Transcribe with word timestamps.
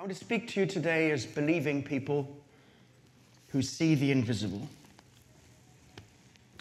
I 0.00 0.02
want 0.02 0.14
to 0.14 0.18
speak 0.18 0.48
to 0.48 0.60
you 0.60 0.64
today 0.64 1.10
as 1.10 1.26
believing 1.26 1.82
people 1.82 2.26
who 3.48 3.60
see 3.60 3.94
the 3.94 4.10
invisible. 4.10 4.66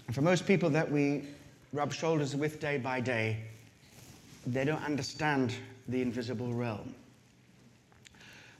And 0.07 0.13
for 0.13 0.21
most 0.21 0.45
people 0.45 0.69
that 0.71 0.91
we 0.91 1.23
rub 1.71 1.93
shoulders 1.93 2.35
with 2.35 2.59
day 2.59 2.77
by 2.79 2.99
day, 2.99 3.37
they 4.45 4.65
don't 4.65 4.83
understand 4.83 5.53
the 5.87 6.01
invisible 6.01 6.53
realm. 6.53 6.93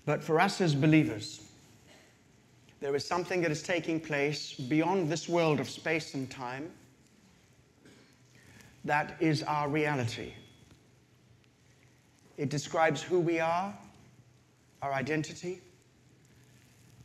But 0.06 0.24
for 0.24 0.40
us 0.40 0.62
as 0.62 0.74
believers, 0.76 1.42
there 2.80 2.96
is 2.96 3.06
something 3.06 3.42
that 3.42 3.52
is 3.52 3.62
taking 3.62 4.00
place 4.00 4.54
beyond 4.54 5.10
this 5.10 5.28
world 5.28 5.60
of 5.60 5.70
space 5.70 6.14
and 6.14 6.32
time 6.32 6.72
that 8.86 9.18
is 9.20 9.44
our 9.44 9.68
reality. 9.68 10.32
It 12.38 12.48
describes 12.48 13.02
who 13.02 13.20
we 13.20 13.42
are, 13.42 13.74
our 14.82 14.94
identity, 14.94 15.62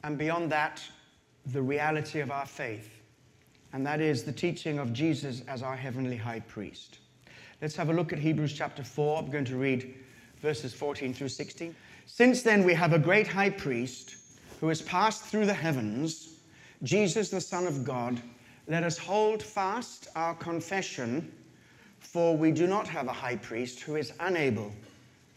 and 0.02 0.18
beyond 0.18 0.52
that, 0.52 0.82
the 1.46 1.62
reality 1.62 2.20
of 2.20 2.30
our 2.30 2.46
faith. 2.46 3.00
And 3.72 3.84
that 3.86 4.00
is 4.00 4.22
the 4.22 4.32
teaching 4.32 4.78
of 4.78 4.92
Jesus 4.92 5.42
as 5.48 5.62
our 5.62 5.76
heavenly 5.76 6.16
high 6.16 6.40
priest. 6.40 6.98
Let's 7.60 7.74
have 7.76 7.88
a 7.88 7.92
look 7.92 8.12
at 8.12 8.18
Hebrews 8.18 8.52
chapter 8.52 8.84
4. 8.84 9.18
I'm 9.18 9.30
going 9.30 9.44
to 9.46 9.56
read 9.56 9.94
verses 10.40 10.74
14 10.74 11.14
through 11.14 11.28
16. 11.28 11.74
Since 12.06 12.42
then, 12.42 12.64
we 12.64 12.74
have 12.74 12.92
a 12.92 12.98
great 12.98 13.26
high 13.26 13.50
priest 13.50 14.16
who 14.60 14.68
has 14.68 14.82
passed 14.82 15.24
through 15.24 15.46
the 15.46 15.54
heavens, 15.54 16.41
Jesus, 16.82 17.30
the 17.30 17.41
Son 17.41 17.66
of 17.66 17.84
God. 17.84 18.20
Let 18.68 18.84
us 18.84 18.96
hold 18.96 19.42
fast 19.42 20.08
our 20.14 20.34
confession, 20.34 21.32
for 21.98 22.36
we 22.36 22.52
do 22.52 22.66
not 22.66 22.86
have 22.86 23.08
a 23.08 23.12
high 23.12 23.36
priest 23.36 23.80
who 23.80 23.96
is 23.96 24.12
unable 24.20 24.72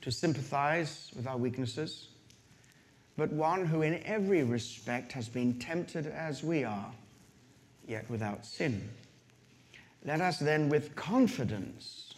to 0.02 0.12
sympathize 0.12 1.12
with 1.16 1.26
our 1.26 1.38
weaknesses 1.38 2.10
but 3.18 3.32
one 3.34 3.66
who 3.66 3.82
in 3.82 4.02
every 4.04 4.44
respect 4.44 5.12
has 5.12 5.28
been 5.28 5.58
tempted 5.60 6.06
as 6.06 6.44
we 6.44 6.64
are, 6.64 6.92
yet 7.88 8.08
without 8.10 8.46
sin. 8.46 8.88
Let 10.06 10.22
us 10.22 10.38
then 10.38 10.70
with 10.70 10.96
confidence 10.96 12.14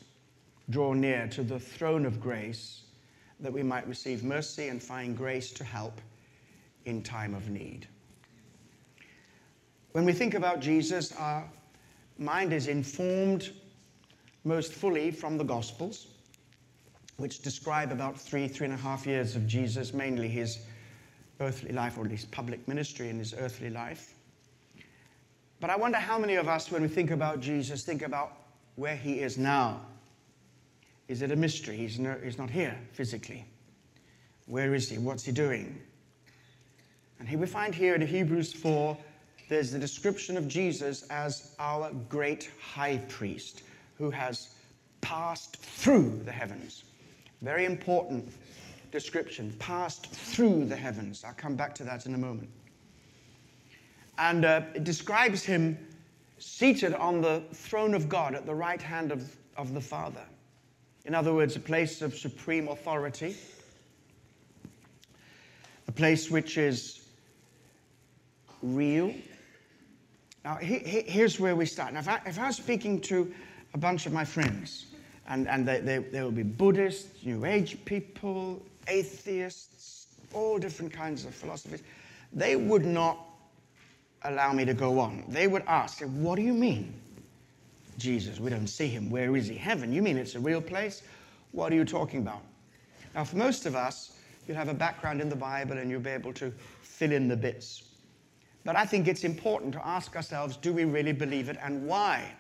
draw 0.69 0.93
near 0.93 1.27
to 1.29 1.41
the 1.41 1.59
throne 1.59 2.05
of 2.05 2.19
grace 2.19 2.83
that 3.39 3.51
we 3.51 3.63
might 3.63 3.87
receive 3.87 4.23
mercy 4.23 4.67
and 4.67 4.83
find 4.83 5.17
grace 5.17 5.51
to 5.53 5.63
help 5.63 6.01
in 6.85 7.01
time 7.01 7.33
of 7.33 7.49
need. 7.49 7.87
When 9.93 10.05
we 10.05 10.13
think 10.13 10.33
about 10.33 10.59
Jesus, 10.59 11.13
our 11.13 11.49
mind 12.17 12.53
is 12.53 12.67
informed 12.67 13.51
most 14.43 14.73
fully 14.73 15.11
from 15.11 15.37
the 15.37 15.43
Gospels, 15.43 16.07
which 17.17 17.41
describe 17.41 17.91
about 17.91 18.19
three, 18.19 18.47
three 18.47 18.65
and 18.65 18.73
a 18.73 18.77
half 18.77 19.07
years 19.07 19.35
of 19.35 19.47
Jesus, 19.47 19.93
mainly 19.93 20.27
his 20.27 20.59
earthly 21.39 21.71
life, 21.71 21.97
or 21.97 22.05
at 22.05 22.11
least 22.11 22.31
public 22.31 22.67
ministry 22.67 23.09
in 23.09 23.17
his 23.19 23.33
earthly 23.37 23.69
life. 23.69 24.13
But 25.59 25.69
I 25.69 25.75
wonder 25.75 25.97
how 25.97 26.17
many 26.17 26.35
of 26.35 26.47
us, 26.47 26.71
when 26.71 26.81
we 26.81 26.87
think 26.87 27.11
about 27.11 27.41
Jesus, 27.41 27.83
think 27.83 28.01
about 28.01 28.33
where 28.75 28.95
he 28.95 29.19
is 29.19 29.37
now. 29.37 29.81
Is 31.07 31.21
it 31.21 31.31
a 31.31 31.35
mystery? 31.35 31.77
He's, 31.77 31.99
no, 31.99 32.15
he's 32.23 32.37
not 32.37 32.49
here 32.49 32.77
physically. 32.93 33.45
Where 34.45 34.73
is 34.73 34.89
he? 34.89 34.97
What's 34.97 35.25
he 35.25 35.31
doing? 35.31 35.81
And 37.19 37.27
here 37.27 37.39
we 37.39 37.47
find 37.47 37.75
here 37.75 37.95
in 37.95 38.01
Hebrews 38.01 38.53
4, 38.53 38.97
there's 39.49 39.71
the 39.71 39.79
description 39.79 40.37
of 40.37 40.47
Jesus 40.47 41.03
as 41.09 41.55
our 41.59 41.91
great 42.07 42.49
high 42.61 42.97
priest 43.09 43.63
who 43.97 44.09
has 44.09 44.55
passed 45.01 45.57
through 45.57 46.21
the 46.23 46.31
heavens. 46.31 46.83
Very 47.41 47.65
important 47.65 48.31
description, 48.91 49.55
passed 49.59 50.07
through 50.11 50.65
the 50.65 50.75
heavens. 50.75 51.23
I'll 51.23 51.33
come 51.33 51.55
back 51.55 51.75
to 51.75 51.83
that 51.83 52.05
in 52.05 52.15
a 52.15 52.17
moment. 52.17 52.49
And 54.17 54.45
uh, 54.45 54.61
it 54.75 54.83
describes 54.83 55.43
him 55.43 55.77
seated 56.39 56.93
on 56.93 57.21
the 57.21 57.43
throne 57.53 57.93
of 57.93 58.09
God 58.09 58.35
at 58.35 58.45
the 58.45 58.55
right 58.55 58.81
hand 58.81 59.11
of, 59.11 59.35
of 59.57 59.73
the 59.73 59.81
Father. 59.81 60.23
In 61.05 61.15
other 61.15 61.33
words, 61.33 61.55
a 61.55 61.59
place 61.59 62.01
of 62.01 62.15
supreme 62.15 62.67
authority, 62.67 63.35
a 65.87 65.91
place 65.91 66.29
which 66.29 66.57
is 66.57 67.07
real. 68.61 69.13
Now, 70.43 70.55
he, 70.55 70.79
he, 70.79 71.01
here's 71.01 71.39
where 71.39 71.55
we 71.55 71.65
start. 71.65 71.93
Now, 71.93 71.99
if 71.99 72.09
I, 72.09 72.21
if 72.25 72.39
I 72.39 72.47
was 72.47 72.57
speaking 72.57 73.01
to 73.01 73.33
a 73.73 73.77
bunch 73.77 74.05
of 74.05 74.13
my 74.13 74.25
friends, 74.25 74.87
and, 75.27 75.47
and 75.47 75.67
they, 75.67 75.79
they, 75.79 75.97
they 75.99 76.21
will 76.21 76.31
be 76.31 76.43
Buddhists, 76.43 77.25
New 77.25 77.45
Age 77.45 77.77
people, 77.85 78.65
atheists, 78.89 80.07
all 80.33 80.57
different 80.57 80.91
kinds 80.91 81.25
of 81.25 81.33
philosophies, 81.33 81.83
they 82.33 82.55
would 82.55 82.85
not 82.85 83.17
allow 84.23 84.51
me 84.51 84.65
to 84.65 84.73
go 84.73 84.99
on. 84.99 85.23
They 85.29 85.47
would 85.47 85.63
ask, 85.67 86.01
What 86.01 86.35
do 86.35 86.41
you 86.41 86.53
mean? 86.53 86.93
Jesus, 87.97 88.39
we 88.39 88.49
don't 88.49 88.67
see 88.67 88.87
him. 88.87 89.09
Where 89.09 89.35
is 89.35 89.47
he? 89.47 89.55
Heaven. 89.55 89.91
You 89.91 90.01
mean 90.01 90.17
it's 90.17 90.35
a 90.35 90.39
real 90.39 90.61
place? 90.61 91.03
What 91.51 91.71
are 91.71 91.75
you 91.75 91.85
talking 91.85 92.21
about? 92.21 92.41
Now, 93.13 93.23
for 93.23 93.37
most 93.37 93.65
of 93.65 93.75
us, 93.75 94.17
you'll 94.47 94.57
have 94.57 94.69
a 94.69 94.73
background 94.73 95.19
in 95.19 95.29
the 95.29 95.35
Bible 95.35 95.77
and 95.77 95.91
you'll 95.91 95.99
be 95.99 96.09
able 96.09 96.33
to 96.33 96.51
fill 96.81 97.11
in 97.11 97.27
the 97.27 97.35
bits. 97.35 97.83
But 98.63 98.75
I 98.75 98.85
think 98.85 99.07
it's 99.07 99.23
important 99.23 99.73
to 99.73 99.85
ask 99.85 100.15
ourselves 100.15 100.57
do 100.57 100.71
we 100.73 100.85
really 100.85 101.11
believe 101.11 101.49
it 101.49 101.57
and 101.61 101.85
why? 101.85 102.31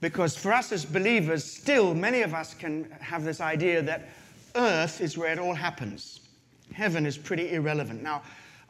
Because 0.00 0.36
for 0.36 0.52
us 0.52 0.72
as 0.72 0.84
believers, 0.84 1.44
still 1.44 1.94
many 1.94 2.22
of 2.22 2.34
us 2.34 2.54
can 2.54 2.90
have 3.00 3.24
this 3.24 3.40
idea 3.40 3.82
that 3.82 4.08
earth 4.56 5.00
is 5.00 5.16
where 5.16 5.32
it 5.32 5.38
all 5.38 5.54
happens. 5.54 6.20
Heaven 6.72 7.06
is 7.06 7.18
pretty 7.18 7.52
irrelevant. 7.52 8.02
Now, 8.02 8.22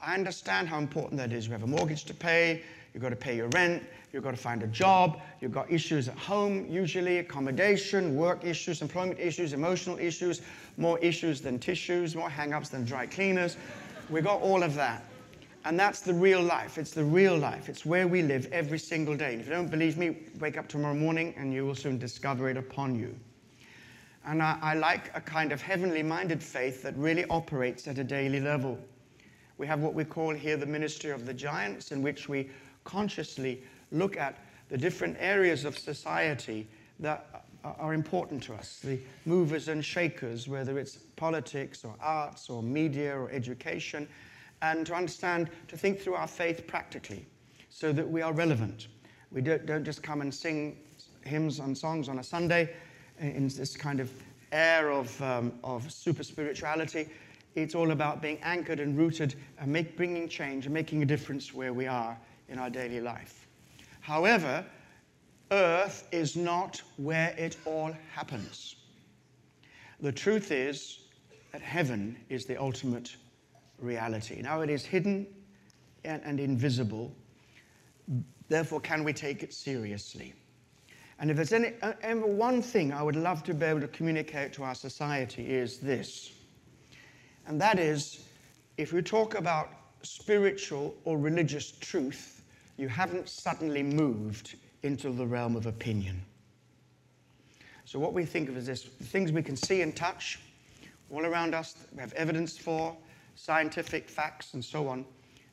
I 0.02 0.14
understand 0.14 0.68
how 0.68 0.78
important 0.78 1.18
that 1.18 1.32
is. 1.32 1.46
You 1.46 1.52
have 1.52 1.62
a 1.62 1.66
mortgage 1.66 2.04
to 2.04 2.14
pay, 2.14 2.62
you've 2.94 3.02
got 3.02 3.10
to 3.10 3.16
pay 3.16 3.36
your 3.36 3.48
rent, 3.48 3.82
you've 4.12 4.24
got 4.24 4.30
to 4.30 4.36
find 4.36 4.62
a 4.62 4.66
job, 4.66 5.20
you've 5.40 5.52
got 5.52 5.70
issues 5.70 6.08
at 6.08 6.16
home, 6.16 6.66
usually 6.68 7.18
accommodation, 7.18 8.16
work 8.16 8.44
issues, 8.44 8.82
employment 8.82 9.20
issues, 9.20 9.52
emotional 9.52 9.98
issues, 9.98 10.40
more 10.76 10.98
issues 11.00 11.40
than 11.40 11.58
tissues, 11.58 12.16
more 12.16 12.30
hang 12.30 12.52
ups 12.52 12.70
than 12.70 12.84
dry 12.84 13.06
cleaners. 13.06 13.56
We've 14.08 14.24
got 14.24 14.40
all 14.40 14.62
of 14.62 14.74
that. 14.74 15.04
And 15.66 15.78
that's 15.78 16.00
the 16.00 16.14
real 16.14 16.42
life. 16.42 16.78
It's 16.78 16.92
the 16.92 17.04
real 17.04 17.36
life. 17.36 17.68
It's 17.68 17.84
where 17.84 18.08
we 18.08 18.22
live 18.22 18.48
every 18.50 18.78
single 18.78 19.14
day. 19.14 19.32
And 19.32 19.42
if 19.42 19.46
you 19.46 19.52
don't 19.52 19.70
believe 19.70 19.98
me, 19.98 20.16
wake 20.40 20.56
up 20.56 20.68
tomorrow 20.68 20.94
morning 20.94 21.34
and 21.36 21.52
you 21.52 21.66
will 21.66 21.74
soon 21.74 21.98
discover 21.98 22.48
it 22.48 22.56
upon 22.56 22.98
you. 22.98 23.14
And 24.24 24.42
I, 24.42 24.58
I 24.60 24.74
like 24.74 25.10
a 25.14 25.20
kind 25.20 25.52
of 25.52 25.62
heavenly 25.62 26.02
minded 26.02 26.42
faith 26.42 26.82
that 26.82 26.96
really 26.96 27.24
operates 27.30 27.88
at 27.88 27.98
a 27.98 28.04
daily 28.04 28.40
level. 28.40 28.78
We 29.58 29.66
have 29.66 29.80
what 29.80 29.94
we 29.94 30.04
call 30.04 30.34
here 30.34 30.56
the 30.56 30.66
ministry 30.66 31.10
of 31.10 31.26
the 31.26 31.34
giants, 31.34 31.92
in 31.92 32.02
which 32.02 32.28
we 32.28 32.50
consciously 32.84 33.62
look 33.92 34.16
at 34.16 34.38
the 34.68 34.78
different 34.78 35.16
areas 35.18 35.64
of 35.64 35.76
society 35.78 36.68
that 37.00 37.44
are 37.64 37.92
important 37.92 38.42
to 38.42 38.54
us 38.54 38.80
the 38.82 38.98
movers 39.26 39.68
and 39.68 39.84
shakers, 39.84 40.48
whether 40.48 40.78
it's 40.78 40.96
politics 41.16 41.84
or 41.84 41.94
arts 42.00 42.48
or 42.48 42.62
media 42.62 43.14
or 43.14 43.30
education, 43.30 44.08
and 44.62 44.86
to 44.86 44.94
understand, 44.94 45.50
to 45.68 45.76
think 45.76 46.00
through 46.00 46.14
our 46.14 46.26
faith 46.26 46.66
practically 46.66 47.26
so 47.68 47.92
that 47.92 48.08
we 48.08 48.22
are 48.22 48.32
relevant. 48.32 48.88
We 49.30 49.40
don't, 49.40 49.64
don't 49.66 49.84
just 49.84 50.02
come 50.02 50.20
and 50.20 50.32
sing 50.32 50.78
hymns 51.24 51.58
and 51.58 51.76
songs 51.76 52.08
on 52.08 52.18
a 52.18 52.24
Sunday 52.24 52.70
in 53.20 53.48
this 53.48 53.76
kind 53.76 54.00
of 54.00 54.10
air 54.52 54.90
of, 54.90 55.20
um, 55.22 55.52
of 55.62 55.90
super 55.92 56.22
spirituality. 56.22 57.08
It's 57.54 57.74
all 57.74 57.90
about 57.90 58.22
being 58.22 58.38
anchored 58.42 58.80
and 58.80 58.96
rooted 58.96 59.34
and 59.58 59.72
make, 59.72 59.96
bringing 59.96 60.28
change 60.28 60.66
and 60.66 60.74
making 60.74 61.02
a 61.02 61.06
difference 61.06 61.52
where 61.52 61.72
we 61.72 61.86
are 61.86 62.16
in 62.48 62.58
our 62.58 62.70
daily 62.70 63.00
life. 63.00 63.46
However, 64.00 64.64
earth 65.50 66.08
is 66.12 66.36
not 66.36 66.80
where 66.96 67.34
it 67.36 67.56
all 67.64 67.92
happens. 68.12 68.76
The 70.00 70.12
truth 70.12 70.50
is 70.50 71.00
that 71.52 71.60
heaven 71.60 72.16
is 72.28 72.46
the 72.46 72.56
ultimate 72.56 73.16
reality. 73.78 74.40
Now, 74.40 74.60
it 74.60 74.70
is 74.70 74.84
hidden 74.84 75.26
and, 76.04 76.22
and 76.24 76.40
invisible. 76.40 77.14
Therefore, 78.48 78.80
can 78.80 79.04
we 79.04 79.12
take 79.12 79.42
it 79.42 79.52
seriously? 79.52 80.34
And 81.20 81.30
if 81.30 81.36
there's 81.36 81.52
any, 81.52 81.74
uh, 81.82 81.92
ever 82.00 82.26
one 82.26 82.62
thing 82.62 82.92
I 82.92 83.02
would 83.02 83.14
love 83.14 83.44
to 83.44 83.54
be 83.54 83.66
able 83.66 83.80
to 83.82 83.88
communicate 83.88 84.54
to 84.54 84.64
our 84.64 84.74
society 84.74 85.46
is 85.46 85.78
this. 85.78 86.32
And 87.46 87.60
that 87.60 87.78
is, 87.78 88.24
if 88.78 88.94
we 88.94 89.02
talk 89.02 89.34
about 89.34 89.68
spiritual 90.02 90.94
or 91.04 91.18
religious 91.18 91.72
truth, 91.72 92.42
you 92.78 92.88
haven't 92.88 93.28
suddenly 93.28 93.82
moved 93.82 94.56
into 94.82 95.10
the 95.10 95.26
realm 95.26 95.56
of 95.56 95.66
opinion. 95.66 96.22
So, 97.84 97.98
what 97.98 98.14
we 98.14 98.24
think 98.24 98.48
of 98.48 98.56
is 98.56 98.66
this 98.66 98.84
things 98.84 99.30
we 99.30 99.42
can 99.42 99.56
see 99.56 99.82
and 99.82 99.94
touch 99.94 100.40
all 101.10 101.26
around 101.26 101.54
us, 101.54 101.74
we 101.92 102.00
have 102.00 102.14
evidence 102.14 102.56
for, 102.56 102.96
scientific 103.34 104.08
facts, 104.08 104.54
and 104.54 104.64
so 104.64 104.88
on. 104.88 105.04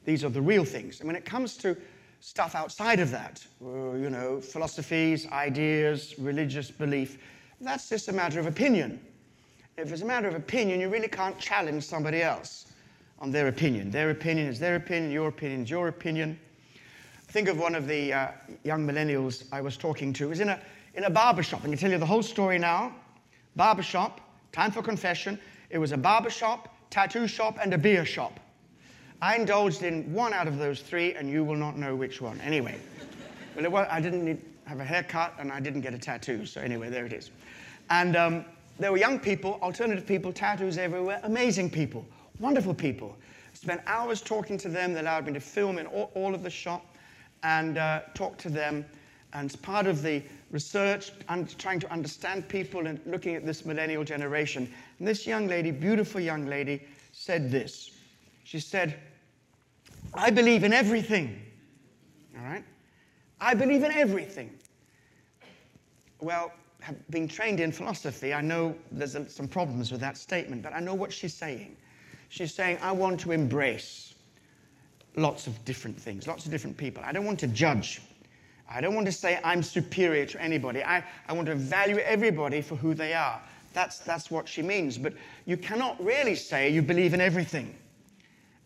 These 0.05 0.23
are 0.23 0.29
the 0.29 0.41
real 0.41 0.63
things. 0.63 0.99
And 0.99 1.07
when 1.07 1.15
it 1.15 1.25
comes 1.25 1.57
to 1.57 1.75
stuff 2.19 2.55
outside 2.55 2.99
of 2.99 3.11
that, 3.11 3.45
uh, 3.63 3.93
you 3.93 4.09
know, 4.09 4.41
philosophies, 4.41 5.27
ideas, 5.31 6.15
religious 6.17 6.71
belief, 6.71 7.17
that's 7.61 7.89
just 7.89 8.07
a 8.07 8.13
matter 8.13 8.39
of 8.39 8.45
opinion. 8.45 8.99
if 9.77 9.91
it's 9.91 10.01
a 10.01 10.05
matter 10.05 10.27
of 10.27 10.33
opinion, 10.35 10.79
you 10.79 10.89
really 10.89 11.07
can't 11.07 11.37
challenge 11.37 11.83
somebody 11.83 12.21
else 12.21 12.73
on 13.19 13.31
their 13.31 13.47
opinion. 13.47 13.91
Their 13.91 14.09
opinion 14.09 14.47
is 14.47 14.59
their 14.59 14.75
opinion, 14.75 15.11
your 15.11 15.27
opinion 15.27 15.63
is 15.63 15.69
your 15.69 15.87
opinion. 15.87 16.39
Think 17.27 17.47
of 17.47 17.59
one 17.59 17.75
of 17.75 17.87
the 17.87 18.13
uh, 18.13 18.27
young 18.63 18.87
millennials 18.87 19.45
I 19.51 19.61
was 19.61 19.77
talking 19.77 20.13
to. 20.13 20.25
He 20.25 20.29
was 20.29 20.39
in 20.39 20.49
a, 20.49 20.59
in 20.95 21.03
a 21.03 21.09
barber 21.09 21.43
shop. 21.43 21.61
I 21.63 21.67
can 21.67 21.77
tell 21.77 21.91
you 21.91 21.97
the 21.97 22.05
whole 22.05 22.23
story 22.23 22.57
now. 22.57 22.95
Barber 23.55 23.83
shop, 23.83 24.21
time 24.51 24.71
for 24.71 24.81
confession. 24.81 25.39
It 25.69 25.77
was 25.77 25.91
a 25.91 25.97
barber 25.97 26.29
shop, 26.29 26.73
tattoo 26.89 27.27
shop, 27.27 27.57
and 27.61 27.73
a 27.73 27.77
beer 27.77 28.05
shop. 28.05 28.39
I 29.21 29.35
indulged 29.35 29.81
in 29.81 30.13
one 30.13 30.33
out 30.33 30.47
of 30.47 30.59
those 30.59 30.81
three, 30.81 31.13
and 31.15 31.29
you 31.29 31.43
will 31.43 31.55
not 31.55 31.77
know 31.77 31.95
which 31.95 32.21
one. 32.21 32.39
Anyway, 32.41 32.77
well, 33.55 33.69
was, 33.71 33.87
I 33.89 33.99
didn't 33.99 34.23
need, 34.23 34.41
have 34.65 34.79
a 34.79 34.83
haircut, 34.83 35.33
and 35.39 35.51
I 35.51 35.59
didn't 35.59 35.81
get 35.81 35.93
a 35.93 35.97
tattoo. 35.97 36.45
So 36.45 36.61
anyway, 36.61 36.89
there 36.89 37.05
it 37.05 37.13
is. 37.13 37.31
And 37.89 38.15
um, 38.15 38.45
there 38.77 38.91
were 38.91 38.97
young 38.97 39.19
people, 39.19 39.59
alternative 39.63 40.05
people, 40.05 40.31
tattoos 40.31 40.77
everywhere, 40.77 41.19
amazing 41.23 41.71
people, 41.71 42.05
wonderful 42.39 42.75
people. 42.75 43.17
Spent 43.53 43.81
hours 43.87 44.21
talking 44.21 44.57
to 44.59 44.69
them. 44.69 44.93
They 44.93 44.99
allowed 44.99 45.25
me 45.25 45.33
to 45.33 45.39
film 45.39 45.79
in 45.79 45.87
all, 45.87 46.11
all 46.13 46.35
of 46.35 46.43
the 46.43 46.49
shop 46.49 46.85
and 47.41 47.79
uh, 47.79 48.01
talk 48.13 48.37
to 48.37 48.49
them. 48.49 48.85
And 49.33 49.49
as 49.49 49.55
part 49.55 49.87
of 49.87 50.03
the 50.03 50.21
research 50.51 51.11
and 51.27 51.57
trying 51.57 51.79
to 51.79 51.91
understand 51.91 52.47
people 52.47 52.85
and 52.85 52.99
looking 53.07 53.33
at 53.33 53.47
this 53.47 53.65
millennial 53.65 54.03
generation, 54.03 54.71
and 54.99 55.07
this 55.07 55.25
young 55.25 55.47
lady, 55.47 55.71
beautiful 55.71 56.21
young 56.21 56.45
lady, 56.45 56.83
said 57.13 57.49
this. 57.49 57.96
She 58.47 58.61
said, 58.61 58.95
I 60.13 60.29
believe 60.29 60.63
in 60.63 60.71
everything. 60.71 61.41
All 62.33 62.45
right? 62.45 62.63
I 63.41 63.53
believe 63.53 63.83
in 63.83 63.91
everything. 63.91 64.57
Well, 66.21 66.53
being 67.09 67.27
trained 67.27 67.59
in 67.59 67.73
philosophy, 67.73 68.33
I 68.33 68.39
know 68.39 68.73
there's 68.89 69.17
some 69.27 69.49
problems 69.49 69.91
with 69.91 69.99
that 69.99 70.15
statement, 70.15 70.63
but 70.63 70.73
I 70.73 70.79
know 70.79 70.93
what 70.93 71.11
she's 71.11 71.33
saying. 71.33 71.75
She's 72.29 72.53
saying, 72.53 72.77
I 72.81 72.93
want 72.93 73.19
to 73.19 73.33
embrace 73.33 74.15
lots 75.17 75.47
of 75.47 75.65
different 75.65 75.99
things, 75.99 76.25
lots 76.25 76.45
of 76.45 76.51
different 76.51 76.77
people. 76.77 77.03
I 77.05 77.11
don't 77.11 77.25
want 77.25 77.39
to 77.41 77.47
judge. 77.47 78.01
I 78.69 78.79
don't 78.79 78.95
want 78.95 79.07
to 79.07 79.11
say 79.11 79.41
I'm 79.43 79.61
superior 79.61 80.25
to 80.25 80.41
anybody. 80.41 80.81
I, 80.85 81.03
I 81.27 81.33
want 81.33 81.47
to 81.47 81.55
value 81.55 81.97
everybody 81.97 82.61
for 82.61 82.77
who 82.77 82.93
they 82.93 83.13
are. 83.13 83.41
That's, 83.73 83.99
that's 83.99 84.31
what 84.31 84.47
she 84.47 84.61
means. 84.61 84.97
But 84.97 85.15
you 85.45 85.57
cannot 85.57 86.01
really 86.01 86.35
say 86.35 86.69
you 86.69 86.81
believe 86.81 87.13
in 87.13 87.19
everything. 87.19 87.75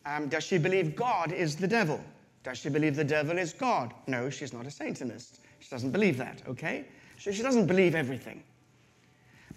Um, 0.05 0.27
does 0.27 0.43
she 0.43 0.57
believe 0.57 0.95
God 0.95 1.31
is 1.31 1.55
the 1.55 1.67
devil? 1.67 2.01
Does 2.43 2.57
she 2.57 2.69
believe 2.69 2.95
the 2.95 3.03
devil 3.03 3.37
is 3.37 3.53
God? 3.53 3.93
No, 4.07 4.29
she's 4.29 4.53
not 4.53 4.65
a 4.65 4.71
Satanist. 4.71 5.41
She 5.59 5.69
doesn't 5.69 5.91
believe 5.91 6.17
that, 6.17 6.41
okay? 6.47 6.85
She, 7.17 7.31
she 7.33 7.43
doesn't 7.43 7.67
believe 7.67 7.93
everything. 7.93 8.43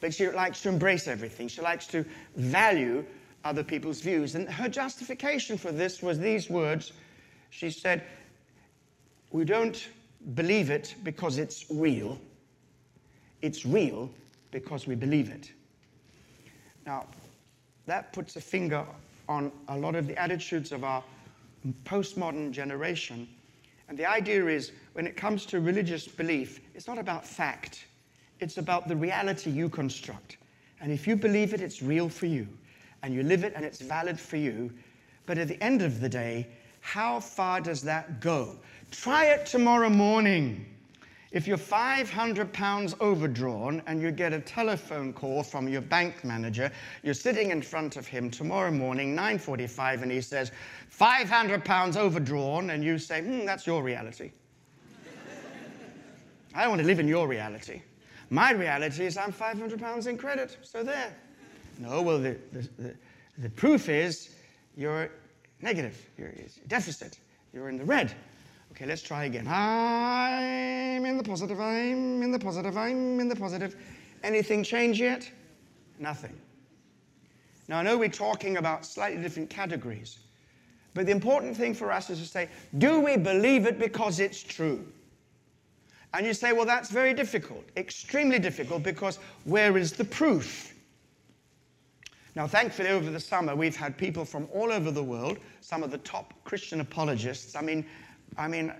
But 0.01 0.13
she 0.13 0.29
likes 0.29 0.61
to 0.63 0.69
embrace 0.69 1.09
everything. 1.09 1.49
She 1.49 1.63
likes 1.63 1.87
to 1.89 2.05
value 2.37 3.05
other 3.45 3.65
people's 3.65 4.01
views. 4.01 4.35
And 4.35 4.49
her 4.51 4.69
justification 4.69 5.57
for 5.57 5.73
this 5.73 6.03
was 6.03 6.19
these 6.19 6.51
words. 6.51 6.93
She 7.51 7.71
said, 7.71 8.03
We 9.31 9.45
don't 9.45 9.89
believe 10.35 10.71
it 10.71 10.95
because 11.05 11.39
it's 11.39 11.67
real. 11.71 12.19
It's 13.41 13.65
real 13.65 14.11
because 14.51 14.87
we 14.87 14.95
believe 14.95 15.31
it. 15.31 15.53
Now, 16.85 17.07
that 17.87 18.13
puts 18.13 18.37
a 18.37 18.41
finger 18.41 18.85
on 19.29 19.53
a 19.69 19.77
lot 19.77 19.95
of 19.95 20.07
the 20.07 20.17
attitudes 20.21 20.73
of 20.73 20.85
our 20.85 21.03
postmodern 21.85 22.51
generation 22.51 23.29
and 23.89 23.99
the 23.99 24.07
idea 24.07 24.47
is 24.47 24.73
when 24.95 25.07
it 25.07 25.17
comes 25.17 25.45
to 25.47 25.61
religious 25.61 26.09
belief, 26.09 26.61
it's 26.75 26.87
not 26.87 26.99
about 26.99 27.27
fact, 27.27 27.87
it's 28.41 28.57
about 28.57 28.89
the 28.89 28.97
reality 28.97 29.51
you 29.51 29.69
construct. 29.69 30.39
And 30.81 30.91
if 30.91 31.07
you 31.07 31.17
believe 31.17 31.55
it, 31.55 31.61
it's 31.61 31.83
real 31.83 32.09
for 32.09 32.27
you, 32.27 32.49
and 33.03 33.15
you 33.15 33.23
live 33.23 33.45
it, 33.45 33.53
and 33.55 33.65
it's 33.65 33.81
valid 33.81 34.19
for 34.19 34.37
you. 34.37 34.73
But 35.27 35.39
at 35.39 35.49
the 35.49 35.63
end 35.63 35.83
of 35.83 36.01
the 36.01 36.09
day, 36.09 36.47
how 36.81 37.21
far 37.21 37.61
does 37.61 37.83
that 37.83 38.21
go? 38.21 38.57
Try 38.91 39.27
it 39.27 39.47
tomorrow 39.47 39.89
morning. 39.89 40.67
If 41.35 41.49
you're 41.49 41.57
500 41.57 42.53
pounds 42.53 42.95
overdrawn 43.01 43.83
and 43.89 44.01
you 44.01 44.13
get 44.13 44.33
a 44.33 44.39
telephone 44.39 45.13
call 45.13 45.43
from 45.43 45.67
your 45.67 45.81
bank 45.81 46.23
manager, 46.23 46.71
you're 47.03 47.13
sitting 47.13 47.51
in 47.51 47.61
front 47.61 47.97
of 47.97 48.07
him 48.07 48.31
tomorrow 48.31 48.71
morning, 48.71 49.17
9.45, 49.17 50.03
and 50.03 50.13
he 50.13 50.21
says, 50.21 50.53
500 50.91 51.65
pounds 51.65 51.97
overdrawn, 51.97 52.71
and 52.71 52.85
you 52.85 52.99
say, 52.99 53.21
hmm, 53.21 53.45
that's 53.45 53.67
your 53.67 53.83
reality. 53.83 54.31
I 56.55 56.61
don't 56.61 56.71
want 56.71 56.83
to 56.83 56.87
live 56.87 57.01
in 57.01 57.09
your 57.09 57.27
reality. 57.27 57.83
My 58.31 58.53
reality 58.53 59.05
is 59.05 59.17
I'm 59.17 59.33
500 59.33 59.81
pounds 59.81 60.07
in 60.07 60.17
credit, 60.17 60.57
so 60.63 60.85
there. 60.85 61.13
No, 61.81 62.01
well, 62.01 62.21
the, 62.21 62.37
the, 62.53 62.69
the, 62.79 62.95
the 63.39 63.51
proof 63.51 63.89
is 63.89 64.37
you're 64.77 65.11
negative, 65.61 66.01
you're 66.17 66.33
deficit, 66.69 67.19
you're 67.53 67.69
in 67.69 67.77
the 67.77 67.85
red. 67.85 68.15
Okay, 68.75 68.87
let's 68.87 69.03
try 69.03 69.27
again. 69.27 69.47
I'm 69.47 71.07
in 71.07 71.17
the 71.17 71.23
positive, 71.23 71.61
I'm 71.61 72.21
in 72.25 72.33
the 72.33 72.41
positive, 72.41 72.77
I'm 72.77 73.21
in 73.21 73.29
the 73.29 73.37
positive. 73.37 73.77
Anything 74.25 74.65
change 74.65 75.01
yet? 75.01 75.31
Nothing. 76.01 76.37
Now, 77.69 77.79
I 77.79 77.83
know 77.85 77.97
we're 77.97 78.09
talking 78.09 78.57
about 78.57 78.85
slightly 78.85 79.23
different 79.23 79.49
categories, 79.49 80.19
but 80.93 81.07
the 81.07 81.13
important 81.13 81.57
thing 81.57 81.73
for 81.73 81.93
us 81.93 82.11
is 82.11 82.19
to 82.19 82.27
say, 82.27 82.49
do 82.79 82.99
we 82.99 83.17
believe 83.17 83.65
it 83.67 83.79
because 83.79 84.19
it's 84.19 84.43
true? 84.43 84.85
And 86.13 86.27
you 86.27 86.35
say, 86.35 86.53
well, 86.53 86.67
that's 86.67 86.91
very 86.91 87.15
difficult, 87.15 87.65
extremely 87.77 88.41
difficult, 88.41 88.83
because 88.83 89.21
where 89.45 89.79
is 89.79 89.93
the 89.93 90.05
proof? 90.05 90.75
Now, 92.35 92.49
thankfully, 92.49 92.89
over 92.89 93.09
the 93.13 93.21
summer, 93.21 93.55
we've 93.55 93.77
had 93.77 93.97
people 93.97 94.25
from 94.25 94.49
all 94.53 94.73
over 94.73 94.91
the 94.91 95.03
world, 95.03 95.39
some 95.61 95.85
of 95.85 95.93
the 95.93 95.99
top 95.99 96.35
Christian 96.43 96.81
apologists. 96.81 97.55
I 97.55 97.61
mean, 97.61 97.87
I 98.37 98.49
mean, 98.49 98.73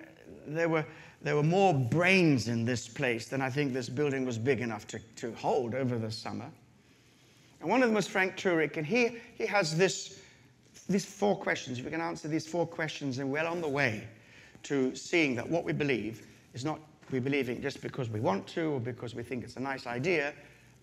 there 0.47 0.69
were, 0.69 0.85
there 1.23 1.37
were 1.37 1.43
more 1.43 1.75
brains 1.75 2.49
in 2.49 2.65
this 2.65 2.89
place 2.89 3.29
than 3.29 3.41
I 3.41 3.51
think 3.51 3.73
this 3.73 3.89
building 3.89 4.25
was 4.25 4.39
big 4.39 4.61
enough 4.61 4.87
to, 4.89 4.99
to 5.17 5.33
hold 5.35 5.75
over 5.75 5.99
the 5.99 6.11
summer. 6.11 6.51
And 7.61 7.71
one 7.71 7.83
of 7.83 7.89
them 7.89 7.95
was 7.95 8.07
Frank 8.07 8.37
Turek, 8.37 8.77
and 8.77 8.87
he, 8.87 9.17
he 9.37 9.47
has 9.47 9.77
this, 9.77 10.21
these 10.89 11.05
four 11.07 11.37
questions. 11.37 11.79
If 11.79 11.85
we 11.85 11.91
can 11.91 12.01
answer 12.01 12.29
these 12.29 12.47
four 12.47 12.67
questions, 12.67 13.17
then 13.17 13.29
we're 13.29 13.43
well 13.43 13.53
on 13.53 13.61
the 13.61 13.69
way 13.69 14.07
to 14.65 14.95
seeing 14.95 15.35
that 15.37 15.49
what 15.49 15.65
we 15.65 15.73
believe 15.73 16.27
is 16.53 16.65
not 16.65 16.81
we 17.11 17.21
believing 17.21 17.63
just 17.63 17.81
because 17.81 18.09
we 18.11 18.21
want 18.21 18.47
to 18.49 18.73
or 18.73 18.81
because 18.81 19.15
we 19.15 19.23
think 19.23 19.45
it's 19.45 19.57
a 19.57 19.61
nice 19.61 19.87
idea, 19.87 20.33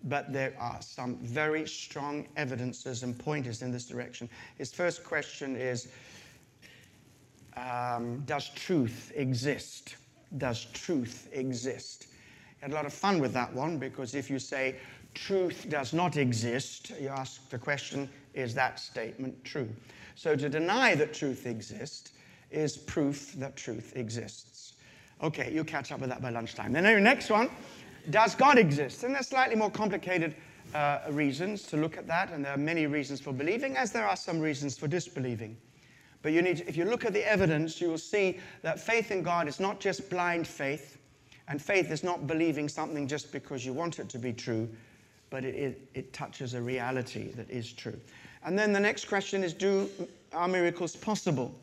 but 0.04 0.32
there 0.32 0.54
are 0.58 0.80
some 0.80 1.16
very 1.18 1.66
strong 1.68 2.26
evidences 2.36 3.02
and 3.02 3.18
pointers 3.18 3.62
in 3.62 3.70
this 3.70 3.86
direction. 3.86 4.28
His 4.56 4.72
first 4.72 5.04
question 5.04 5.56
is 5.56 5.88
um, 7.56 8.22
Does 8.26 8.48
truth 8.50 9.12
exist? 9.14 9.96
Does 10.38 10.66
truth 10.72 11.28
exist? 11.32 12.06
I 12.60 12.66
had 12.66 12.72
a 12.72 12.74
lot 12.74 12.86
of 12.86 12.92
fun 12.92 13.18
with 13.18 13.32
that 13.34 13.52
one 13.52 13.78
because 13.78 14.14
if 14.14 14.30
you 14.30 14.38
say 14.38 14.76
truth 15.14 15.66
does 15.68 15.92
not 15.92 16.16
exist, 16.16 16.92
you 17.00 17.08
ask 17.08 17.48
the 17.50 17.58
question, 17.58 18.08
is 18.34 18.54
that 18.54 18.78
statement 18.78 19.44
true? 19.44 19.68
So 20.14 20.36
to 20.36 20.48
deny 20.48 20.94
that 20.94 21.12
truth 21.12 21.46
exists 21.46 22.12
is 22.50 22.76
proof 22.76 23.32
that 23.34 23.56
truth 23.56 23.92
exists. 23.96 24.74
Okay, 25.22 25.52
you'll 25.52 25.64
catch 25.64 25.92
up 25.92 26.00
with 26.00 26.10
that 26.10 26.22
by 26.22 26.30
lunchtime. 26.30 26.72
Then 26.72 26.84
the 26.84 27.00
next 27.00 27.30
one, 27.30 27.50
does 28.10 28.34
God 28.34 28.58
exist? 28.58 29.04
And 29.04 29.14
there's 29.14 29.28
slightly 29.28 29.56
more 29.56 29.70
complicated 29.70 30.34
uh, 30.74 31.00
reasons 31.10 31.62
to 31.64 31.76
look 31.76 31.96
at 31.96 32.06
that, 32.06 32.30
and 32.32 32.44
there 32.44 32.52
are 32.52 32.58
many 32.58 32.86
reasons 32.86 33.20
for 33.20 33.32
believing, 33.32 33.76
as 33.76 33.92
there 33.92 34.06
are 34.06 34.16
some 34.16 34.40
reasons 34.40 34.76
for 34.76 34.88
disbelieving. 34.88 35.56
But 36.22 36.32
you 36.32 36.40
need 36.40 36.58
to, 36.58 36.68
if 36.68 36.76
you 36.76 36.84
look 36.84 37.04
at 37.04 37.12
the 37.12 37.28
evidence, 37.28 37.80
you 37.80 37.88
will 37.88 37.98
see 37.98 38.38
that 38.62 38.80
faith 38.80 39.10
in 39.10 39.22
God 39.22 39.48
is 39.48 39.60
not 39.60 39.80
just 39.80 40.08
blind 40.08 40.46
faith, 40.46 40.98
and 41.48 41.60
faith 41.60 41.90
is 41.90 42.04
not 42.04 42.26
believing 42.26 42.68
something 42.68 43.08
just 43.08 43.32
because 43.32 43.66
you 43.66 43.72
want 43.72 43.98
it 43.98 44.08
to 44.10 44.18
be 44.18 44.32
true, 44.32 44.68
but 45.30 45.44
it, 45.44 45.54
it, 45.54 45.88
it 45.94 46.12
touches 46.12 46.54
a 46.54 46.62
reality 46.62 47.32
that 47.32 47.50
is 47.50 47.72
true. 47.72 47.98
And 48.44 48.58
then 48.58 48.72
the 48.72 48.80
next 48.80 49.06
question 49.06 49.42
is 49.42 49.52
do 49.52 49.90
are 50.32 50.48
miracles 50.48 50.96
possible? 50.96 51.54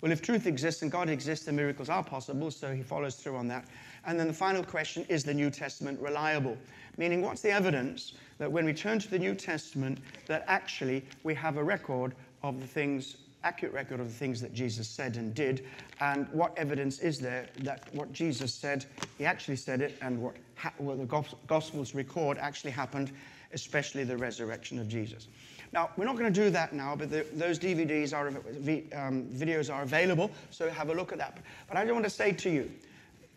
Well, 0.00 0.12
if 0.12 0.20
truth 0.20 0.46
exists 0.46 0.82
and 0.82 0.92
God 0.92 1.08
exists, 1.08 1.46
then 1.46 1.56
miracles 1.56 1.88
are 1.88 2.04
possible, 2.04 2.50
so 2.50 2.74
he 2.74 2.82
follows 2.82 3.16
through 3.16 3.36
on 3.36 3.48
that. 3.48 3.66
And 4.04 4.20
then 4.20 4.28
the 4.28 4.34
final 4.34 4.62
question 4.62 5.06
is 5.08 5.24
the 5.24 5.32
New 5.32 5.50
Testament 5.50 5.98
reliable? 5.98 6.58
Meaning, 6.98 7.22
what's 7.22 7.40
the 7.40 7.50
evidence 7.50 8.12
that 8.38 8.52
when 8.52 8.66
we 8.66 8.74
turn 8.74 8.98
to 8.98 9.10
the 9.10 9.18
New 9.18 9.34
Testament, 9.34 9.98
that 10.26 10.44
actually 10.46 11.04
we 11.22 11.34
have 11.34 11.56
a 11.56 11.64
record 11.64 12.14
of 12.42 12.60
the 12.60 12.66
things 12.66 13.16
accurate 13.44 13.72
record 13.72 14.00
of 14.00 14.08
the 14.08 14.14
things 14.14 14.40
that 14.40 14.52
Jesus 14.52 14.88
said 14.88 15.16
and 15.16 15.34
did, 15.34 15.66
and 16.00 16.28
what 16.32 16.56
evidence 16.56 16.98
is 16.98 17.20
there 17.20 17.48
that 17.58 17.88
what 17.92 18.12
Jesus 18.12 18.52
said, 18.52 18.84
he 19.18 19.24
actually 19.24 19.56
said 19.56 19.80
it, 19.80 19.96
and 20.02 20.20
what, 20.20 20.34
ha- 20.56 20.72
what 20.78 20.98
the 20.98 21.24
Gospels 21.46 21.94
record 21.94 22.38
actually 22.38 22.70
happened, 22.72 23.12
especially 23.52 24.04
the 24.04 24.16
resurrection 24.16 24.78
of 24.78 24.88
Jesus. 24.88 25.28
Now, 25.72 25.90
we're 25.96 26.04
not 26.04 26.16
going 26.16 26.32
to 26.32 26.40
do 26.40 26.50
that 26.50 26.72
now, 26.72 26.96
but 26.96 27.10
the, 27.10 27.26
those 27.34 27.58
DVDs 27.58 28.12
are, 28.12 28.28
um, 28.28 29.24
videos 29.24 29.72
are 29.72 29.82
available, 29.82 30.30
so 30.50 30.68
have 30.70 30.90
a 30.90 30.94
look 30.94 31.12
at 31.12 31.18
that. 31.18 31.38
But 31.68 31.76
I 31.76 31.84
do 31.84 31.92
want 31.92 32.04
to 32.04 32.10
say 32.10 32.32
to 32.32 32.50
you, 32.50 32.70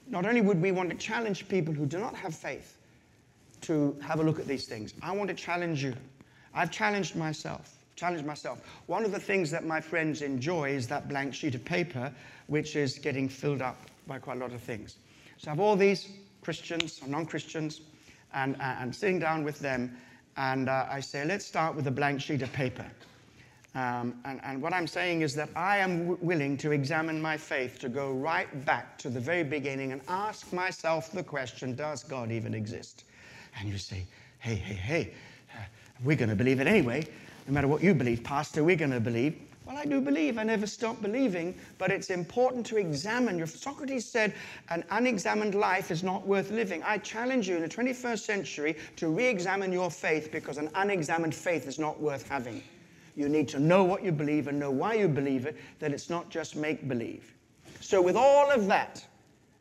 not 0.07 0.25
only 0.25 0.41
would 0.41 0.61
we 0.61 0.71
want 0.71 0.89
to 0.89 0.95
challenge 0.95 1.47
people 1.49 1.73
who 1.73 1.85
do 1.85 1.99
not 1.99 2.15
have 2.15 2.33
faith 2.33 2.77
to 3.61 3.97
have 4.01 4.19
a 4.19 4.23
look 4.23 4.39
at 4.39 4.47
these 4.47 4.65
things, 4.65 4.93
I 5.01 5.11
want 5.11 5.29
to 5.29 5.35
challenge 5.35 5.83
you 5.83 5.93
I've 6.57 6.71
challenged 6.71 7.15
myself. 7.15 7.76
Challenged 7.97 8.25
myself. 8.25 8.61
One 8.85 9.03
of 9.03 9.11
the 9.11 9.19
things 9.19 9.49
that 9.49 9.65
my 9.65 9.81
friends 9.81 10.21
enjoy 10.21 10.69
is 10.69 10.87
that 10.87 11.09
blank 11.09 11.33
sheet 11.33 11.55
of 11.55 11.65
paper, 11.65 12.13
which 12.45 12.75
is 12.75 12.99
getting 12.99 13.27
filled 13.27 13.63
up 13.63 13.75
by 14.05 14.19
quite 14.19 14.37
a 14.37 14.39
lot 14.39 14.53
of 14.53 14.61
things. 14.61 14.97
So 15.39 15.49
I 15.49 15.51
have 15.53 15.59
all 15.59 15.75
these 15.75 16.07
Christians 16.43 17.01
or 17.01 17.07
non-Christians, 17.07 17.81
and, 18.35 18.55
uh, 18.57 18.75
and 18.79 18.95
sitting 18.95 19.17
down 19.17 19.43
with 19.43 19.57
them, 19.59 19.97
and 20.37 20.69
uh, 20.69 20.85
I 20.91 20.99
say, 20.99 21.25
let's 21.25 21.43
start 21.43 21.75
with 21.75 21.87
a 21.87 21.91
blank 21.91 22.21
sheet 22.21 22.43
of 22.43 22.53
paper. 22.53 22.85
Um, 23.73 24.19
and, 24.25 24.39
and, 24.43 24.61
what 24.61 24.73
I'm 24.73 24.87
saying 24.87 25.21
is 25.21 25.33
that 25.35 25.49
I 25.55 25.77
am 25.77 26.19
willing 26.21 26.55
to 26.57 26.71
examine 26.71 27.19
my 27.19 27.35
faith, 27.35 27.79
to 27.79 27.89
go 27.89 28.11
right 28.11 28.65
back 28.65 28.97
to 28.99 29.09
the 29.09 29.19
very 29.19 29.43
beginning 29.43 29.91
and 29.91 30.01
ask 30.07 30.53
myself 30.53 31.11
the 31.11 31.23
question 31.23 31.75
Does 31.75 32.03
God 32.03 32.31
even 32.31 32.53
exist? 32.53 33.05
And 33.59 33.69
you 33.69 33.77
say, 33.77 34.05
Hey, 34.39 34.55
hey, 34.55 34.73
hey, 34.73 35.13
uh, 35.53 35.61
we're 36.03 36.15
going 36.15 36.29
to 36.29 36.35
believe 36.35 36.59
it 36.59 36.67
anyway. 36.67 37.07
No 37.47 37.53
matter 37.53 37.67
what 37.69 37.81
you 37.81 37.93
believe, 37.93 38.23
Pastor, 38.23 38.61
we're 38.63 38.75
going 38.75 38.91
to 38.91 38.99
believe. 38.99 39.39
Well, 39.65 39.77
I 39.77 39.85
do 39.85 40.01
believe. 40.01 40.37
I 40.37 40.43
never 40.43 40.67
stop 40.67 41.01
believing, 41.01 41.55
but 41.77 41.91
it's 41.91 42.09
important 42.09 42.65
to 42.67 42.77
examine. 42.77 43.45
Socrates 43.47 44.05
said, 44.05 44.33
an 44.69 44.83
unexamined 44.91 45.55
life 45.55 45.89
is 45.89 46.03
not 46.03 46.27
worth 46.27 46.51
living. 46.51 46.83
I 46.83 46.97
challenge 46.97 47.47
you 47.47 47.55
in 47.55 47.61
the 47.61 47.69
21st 47.69 48.19
century 48.19 48.75
to 48.97 49.07
re 49.07 49.25
examine 49.25 49.71
your 49.71 49.89
faith 49.89 50.29
because 50.29 50.57
an 50.57 50.69
unexamined 50.75 51.33
faith 51.33 51.67
is 51.67 51.79
not 51.79 51.99
worth 52.01 52.27
having. 52.27 52.61
You 53.15 53.29
need 53.29 53.47
to 53.49 53.59
know 53.59 53.83
what 53.83 54.03
you 54.03 54.11
believe 54.11 54.47
and 54.47 54.59
know 54.59 54.71
why 54.71 54.95
you 54.95 55.07
believe 55.07 55.45
it, 55.45 55.55
that 55.79 55.91
it's 55.91 56.09
not 56.09 56.29
just 56.29 56.55
make 56.55 56.87
believe. 56.87 57.33
So, 57.79 58.01
with 58.01 58.15
all 58.15 58.51
of 58.51 58.67
that 58.67 59.05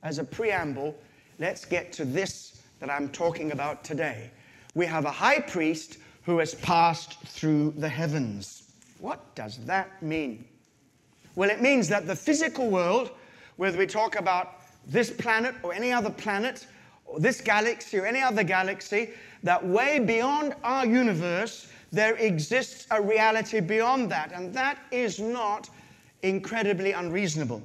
as 0.02 0.18
a 0.18 0.24
preamble, 0.24 0.94
let's 1.38 1.64
get 1.64 1.92
to 1.94 2.04
this 2.04 2.62
that 2.80 2.90
I'm 2.90 3.08
talking 3.10 3.52
about 3.52 3.82
today. 3.82 4.30
We 4.74 4.86
have 4.86 5.04
a 5.04 5.10
high 5.10 5.40
priest 5.40 5.98
who 6.26 6.38
has 6.38 6.56
passed 6.56 7.20
through 7.20 7.72
the 7.78 7.88
heavens. 7.88 8.64
What 8.98 9.34
does 9.36 9.58
that 9.66 10.02
mean? 10.02 10.44
Well, 11.36 11.50
it 11.50 11.62
means 11.62 11.88
that 11.88 12.08
the 12.08 12.16
physical 12.16 12.68
world, 12.68 13.12
whether 13.56 13.78
we 13.78 13.86
talk 13.86 14.16
about 14.16 14.54
this 14.88 15.08
planet 15.08 15.54
or 15.62 15.72
any 15.72 15.92
other 15.92 16.10
planet, 16.10 16.66
or 17.04 17.20
this 17.20 17.40
galaxy 17.40 17.98
or 17.98 18.06
any 18.06 18.20
other 18.20 18.42
galaxy, 18.42 19.10
that 19.44 19.64
way 19.64 20.00
beyond 20.00 20.56
our 20.64 20.84
universe, 20.84 21.68
there 21.92 22.16
exists 22.16 22.88
a 22.90 23.00
reality 23.00 23.60
beyond 23.60 24.10
that, 24.10 24.32
and 24.32 24.52
that 24.52 24.78
is 24.90 25.20
not 25.20 25.70
incredibly 26.22 26.90
unreasonable. 26.90 27.62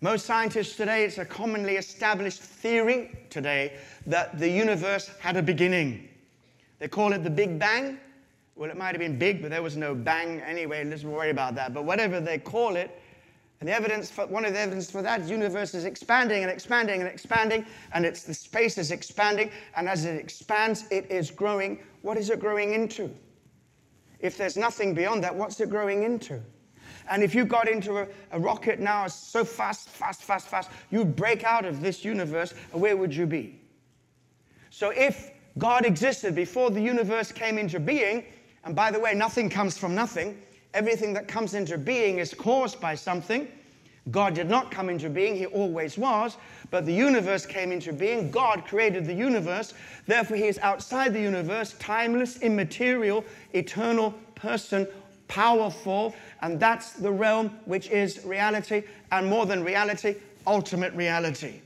Most 0.00 0.24
scientists 0.24 0.76
today, 0.76 1.04
it's 1.04 1.18
a 1.18 1.26
commonly 1.26 1.76
established 1.76 2.40
theory 2.40 3.10
today 3.28 3.74
that 4.06 4.38
the 4.38 4.48
universe 4.48 5.10
had 5.18 5.36
a 5.36 5.42
beginning. 5.42 6.08
They 6.78 6.88
call 6.88 7.12
it 7.12 7.24
the 7.24 7.30
Big 7.30 7.58
Bang. 7.58 7.98
Well, 8.54 8.70
it 8.70 8.76
might 8.76 8.88
have 8.88 8.98
been 8.98 9.18
big, 9.18 9.40
but 9.40 9.50
there 9.52 9.62
was 9.62 9.76
no 9.76 9.94
bang 9.94 10.40
anyway. 10.40 10.82
Let's 10.84 11.04
worry 11.04 11.30
about 11.30 11.54
that. 11.54 11.72
But 11.72 11.84
whatever 11.84 12.18
they 12.18 12.38
call 12.38 12.74
it, 12.74 12.90
and 13.60 13.68
the 13.68 13.72
evidence 13.72 14.10
for, 14.10 14.26
one 14.26 14.44
of 14.44 14.52
the 14.52 14.58
evidence 14.58 14.90
for 14.90 15.00
that, 15.02 15.28
universe 15.28 15.74
is 15.74 15.84
expanding 15.84 16.42
and 16.42 16.50
expanding 16.50 17.00
and 17.00 17.08
expanding, 17.08 17.64
and 17.92 18.04
it's 18.04 18.24
the 18.24 18.34
space 18.34 18.76
is 18.76 18.90
expanding, 18.90 19.50
and 19.76 19.88
as 19.88 20.04
it 20.04 20.16
expands, 20.16 20.86
it 20.90 21.10
is 21.10 21.30
growing. 21.30 21.78
What 22.02 22.16
is 22.16 22.30
it 22.30 22.40
growing 22.40 22.72
into? 22.72 23.10
If 24.20 24.36
there's 24.36 24.56
nothing 24.56 24.92
beyond 24.92 25.22
that, 25.22 25.34
what's 25.34 25.60
it 25.60 25.70
growing 25.70 26.02
into? 26.02 26.40
And 27.10 27.22
if 27.22 27.34
you 27.34 27.44
got 27.44 27.68
into 27.68 27.98
a, 27.98 28.08
a 28.32 28.40
rocket 28.40 28.80
now 28.80 29.06
so 29.06 29.44
fast, 29.44 29.88
fast, 29.88 30.22
fast, 30.22 30.48
fast, 30.48 30.70
you'd 30.90 31.16
break 31.16 31.44
out 31.44 31.64
of 31.64 31.80
this 31.80 32.04
universe, 32.04 32.54
where 32.72 32.96
would 32.96 33.14
you 33.14 33.26
be? 33.26 33.60
So 34.70 34.90
if 34.90 35.30
God 35.58 35.84
existed 35.84 36.34
before 36.34 36.70
the 36.70 36.80
universe 36.80 37.32
came 37.32 37.58
into 37.58 37.78
being, 37.80 38.24
and 38.64 38.74
by 38.74 38.90
the 38.90 39.00
way, 39.00 39.14
nothing 39.14 39.50
comes 39.50 39.76
from 39.76 39.94
nothing, 39.94 40.40
Everything 40.74 41.14
that 41.14 41.28
comes 41.28 41.54
into 41.54 41.78
being 41.78 42.18
is 42.18 42.34
caused 42.34 42.80
by 42.80 42.94
something. 42.94 43.48
God 44.10 44.34
did 44.34 44.48
not 44.48 44.70
come 44.70 44.88
into 44.88 45.10
being, 45.10 45.36
He 45.36 45.46
always 45.46 45.98
was, 45.98 46.36
but 46.70 46.86
the 46.86 46.92
universe 46.92 47.44
came 47.44 47.72
into 47.72 47.92
being. 47.92 48.30
God 48.30 48.64
created 48.64 49.06
the 49.06 49.14
universe. 49.14 49.74
Therefore, 50.06 50.36
He 50.36 50.44
is 50.44 50.58
outside 50.58 51.12
the 51.12 51.20
universe, 51.20 51.74
timeless, 51.78 52.40
immaterial, 52.40 53.24
eternal 53.52 54.12
person, 54.34 54.86
powerful, 55.26 56.14
and 56.42 56.58
that's 56.60 56.92
the 56.92 57.10
realm 57.10 57.58
which 57.64 57.88
is 57.90 58.24
reality, 58.24 58.82
and 59.12 59.26
more 59.26 59.46
than 59.46 59.64
reality, 59.64 60.16
ultimate 60.46 60.94
reality. 60.94 61.60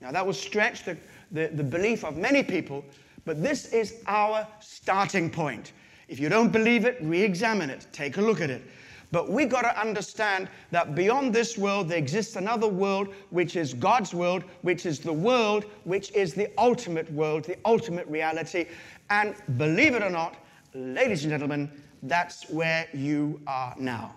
Now, 0.00 0.10
that 0.10 0.24
will 0.26 0.32
stretch 0.32 0.84
the, 0.84 0.96
the, 1.32 1.48
the 1.48 1.64
belief 1.64 2.04
of 2.04 2.16
many 2.16 2.42
people, 2.42 2.84
but 3.24 3.42
this 3.42 3.72
is 3.72 4.02
our 4.06 4.46
starting 4.60 5.30
point. 5.30 5.72
If 6.08 6.20
you 6.20 6.28
don't 6.28 6.52
believe 6.52 6.84
it, 6.84 6.98
re 7.00 7.22
examine 7.22 7.70
it, 7.70 7.86
take 7.92 8.18
a 8.18 8.20
look 8.20 8.40
at 8.40 8.50
it. 8.50 8.62
But 9.12 9.28
we 9.30 9.44
got 9.44 9.62
to 9.62 9.78
understand 9.78 10.48
that 10.70 10.94
beyond 10.94 11.34
this 11.34 11.58
world, 11.58 11.90
there 11.90 11.98
exists 11.98 12.36
another 12.36 12.66
world, 12.66 13.14
which 13.28 13.56
is 13.56 13.74
God's 13.74 14.14
world, 14.14 14.42
which 14.62 14.86
is 14.86 15.00
the 15.00 15.12
world, 15.12 15.64
which 15.84 16.10
is 16.12 16.32
the 16.32 16.50
ultimate 16.56 17.12
world, 17.12 17.44
the 17.44 17.58
ultimate 17.66 18.06
reality. 18.08 18.66
And 19.10 19.34
believe 19.58 19.94
it 19.94 20.02
or 20.02 20.08
not, 20.08 20.36
ladies 20.74 21.24
and 21.24 21.30
gentlemen, 21.30 21.70
that's 22.02 22.48
where 22.48 22.88
you 22.94 23.40
are 23.46 23.74
now. 23.78 24.14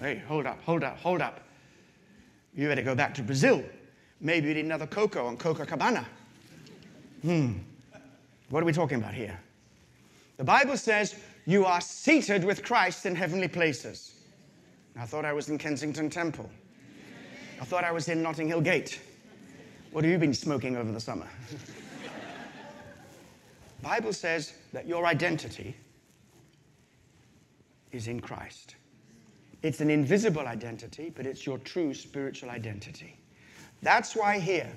Hey, 0.00 0.20
hold 0.26 0.46
up, 0.46 0.60
hold 0.64 0.82
up, 0.82 0.98
hold 0.98 1.22
up. 1.22 1.40
You 2.54 2.68
better 2.68 2.82
go 2.82 2.96
back 2.96 3.14
to 3.14 3.22
Brazil. 3.22 3.62
Maybe 4.24 4.48
you 4.48 4.54
need 4.54 4.64
another 4.64 4.86
cocoa 4.86 5.26
on 5.26 5.36
Copacabana. 5.36 6.04
Hmm. 7.22 7.52
What 8.48 8.62
are 8.62 8.66
we 8.66 8.72
talking 8.72 8.98
about 8.98 9.12
here? 9.12 9.38
The 10.38 10.44
Bible 10.44 10.78
says 10.78 11.14
you 11.44 11.66
are 11.66 11.80
seated 11.80 12.42
with 12.42 12.64
Christ 12.64 13.04
in 13.04 13.14
heavenly 13.14 13.48
places. 13.48 14.14
I 14.98 15.04
thought 15.04 15.26
I 15.26 15.34
was 15.34 15.50
in 15.50 15.58
Kensington 15.58 16.08
Temple. 16.08 16.48
I 17.60 17.64
thought 17.66 17.84
I 17.84 17.92
was 17.92 18.08
in 18.08 18.22
Notting 18.22 18.48
Hill 18.48 18.62
Gate. 18.62 18.98
What 19.92 20.04
have 20.04 20.10
you 20.10 20.18
been 20.18 20.34
smoking 20.34 20.76
over 20.76 20.90
the 20.90 21.00
summer? 21.00 21.28
Bible 23.82 24.14
says 24.14 24.54
that 24.72 24.88
your 24.88 25.04
identity 25.04 25.76
is 27.92 28.08
in 28.08 28.20
Christ. 28.20 28.76
It's 29.62 29.82
an 29.82 29.90
invisible 29.90 30.46
identity, 30.46 31.12
but 31.14 31.26
it's 31.26 31.44
your 31.44 31.58
true 31.58 31.92
spiritual 31.92 32.48
identity. 32.48 33.18
That's 33.84 34.16
why 34.16 34.38
here 34.38 34.72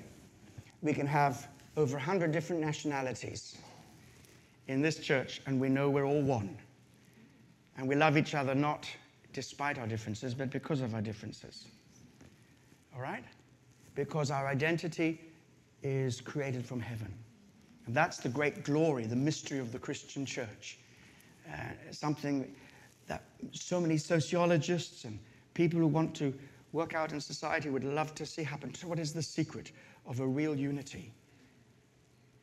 we 0.82 0.92
can 0.92 1.06
have 1.06 1.48
over 1.78 1.96
100 1.96 2.30
different 2.30 2.60
nationalities 2.60 3.56
in 4.66 4.82
this 4.82 4.98
church, 4.98 5.40
and 5.46 5.58
we 5.58 5.70
know 5.70 5.88
we're 5.88 6.04
all 6.04 6.20
one. 6.20 6.54
And 7.78 7.88
we 7.88 7.94
love 7.94 8.18
each 8.18 8.34
other 8.34 8.54
not 8.54 8.86
despite 9.32 9.78
our 9.78 9.86
differences, 9.86 10.34
but 10.34 10.50
because 10.50 10.82
of 10.82 10.94
our 10.94 11.00
differences. 11.00 11.64
All 12.94 13.00
right? 13.00 13.24
Because 13.94 14.30
our 14.30 14.46
identity 14.46 15.22
is 15.82 16.20
created 16.20 16.66
from 16.66 16.78
heaven. 16.78 17.10
And 17.86 17.94
that's 17.94 18.18
the 18.18 18.28
great 18.28 18.62
glory, 18.62 19.06
the 19.06 19.16
mystery 19.16 19.58
of 19.58 19.72
the 19.72 19.78
Christian 19.78 20.26
church. 20.26 20.78
Uh, 21.50 21.56
something 21.92 22.54
that 23.06 23.22
so 23.52 23.80
many 23.80 23.96
sociologists 23.96 25.04
and 25.04 25.18
people 25.54 25.80
who 25.80 25.86
want 25.86 26.14
to 26.16 26.34
work 26.72 26.94
out 26.94 27.12
in 27.12 27.20
society 27.20 27.70
would 27.70 27.84
love 27.84 28.14
to 28.16 28.26
see 28.26 28.42
happen. 28.42 28.74
So, 28.74 28.88
what 28.88 28.98
is 28.98 29.12
the 29.12 29.22
secret 29.22 29.72
of 30.06 30.20
a 30.20 30.26
real 30.26 30.54
unity? 30.54 31.12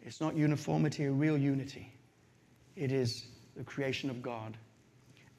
It's 0.01 0.21
not 0.21 0.35
uniformity, 0.35 1.05
a 1.05 1.11
real 1.11 1.37
unity. 1.37 1.91
It 2.75 2.91
is 2.91 3.25
the 3.55 3.63
creation 3.63 4.09
of 4.09 4.21
God. 4.21 4.57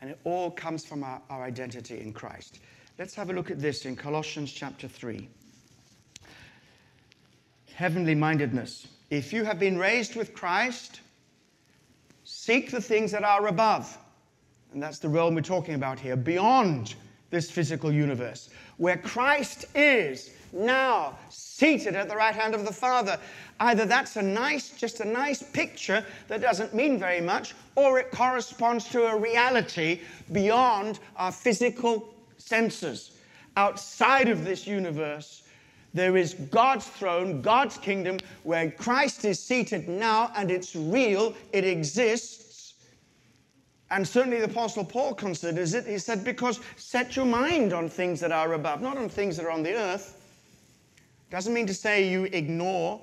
And 0.01 0.11
it 0.11 0.19
all 0.25 0.51
comes 0.51 0.85
from 0.85 1.05
our, 1.05 1.21
our 1.31 1.45
identity 1.45 2.01
in 2.01 2.13
Christ. 2.13 2.61
Let's 2.99 3.15
have 3.15 3.31
a 3.31 3.33
look 3.33 3.51
at 3.51 3.61
this 3.61 3.85
in 3.85 3.95
Colossians 3.95 4.53
chapter 4.53 4.89
3. 4.89 5.29
Heavenly 7.75 8.15
mindedness. 8.15 8.89
If 9.11 9.33
you 9.33 9.45
have 9.45 9.59
been 9.59 9.79
raised 9.79 10.17
with 10.17 10.35
Christ, 10.35 11.01
seek 12.25 12.71
the 12.71 12.81
things 12.81 13.13
that 13.13 13.23
are 13.23 13.47
above. 13.47 13.97
And 14.73 14.83
that's 14.83 14.99
the 14.99 15.09
realm 15.09 15.35
we're 15.35 15.43
talking 15.43 15.75
about 15.75 16.01
here, 16.01 16.17
beyond 16.17 16.95
this 17.31 17.51
physical 17.51 17.93
universe, 17.93 18.51
where 18.77 18.97
Christ 18.97 19.67
is 19.75 20.31
now 20.53 21.19
seated 21.31 21.95
at 21.95 22.09
the 22.09 22.17
right 22.17 22.35
hand 22.35 22.55
of 22.55 22.65
the 22.65 22.73
Father. 22.73 23.19
Either 23.61 23.85
that's 23.85 24.17
a 24.17 24.23
nice, 24.23 24.71
just 24.71 25.01
a 25.01 25.05
nice 25.05 25.43
picture 25.43 26.05
that 26.29 26.41
doesn't 26.41 26.75
mean 26.75 26.99
very 26.99 27.21
much, 27.21 27.55
or 27.75 27.99
it 27.99 28.11
corresponds 28.11 28.89
to 28.91 29.07
a 29.07 29.19
reality 29.19 30.01
beyond 30.33 30.99
our 31.17 31.33
physical 31.33 32.15
senses. 32.39 33.13
Outside 33.57 34.29
of 34.29 34.45
this 34.45 34.67
universe, 34.67 35.43
there 35.95 36.17
is 36.17 36.35
God's 36.35 36.87
throne, 36.87 37.41
God's 37.41 37.79
kingdom, 37.79 38.19
where 38.43 38.71
Christ 38.71 39.25
is 39.25 39.43
seated 39.43 39.89
now, 39.89 40.31
and 40.37 40.51
it's 40.51 40.77
real, 40.77 41.35
it 41.53 41.65
exists. 41.65 42.46
And 43.91 44.07
certainly 44.07 44.39
the 44.39 44.47
Apostle 44.47 44.85
Paul 44.85 45.15
considers 45.15 45.75
it. 45.75 45.87
He 45.87 45.99
said, 45.99 46.25
Because 46.25 46.61
set 46.77 47.15
your 47.15 47.27
mind 47.27 47.73
on 47.73 47.89
things 47.89 48.21
that 48.21 48.33
are 48.33 48.55
above, 48.55 48.81
not 48.81 48.97
on 48.97 49.09
things 49.09 49.37
that 49.37 49.47
are 49.47 49.51
on 49.51 49.63
the 49.63 49.75
earth. 49.75 50.21
Doesn't 51.31 51.55
mean 51.55 51.67
to 51.67 51.75
say 51.75 52.09
you 52.09 52.25
ignore 52.25 53.01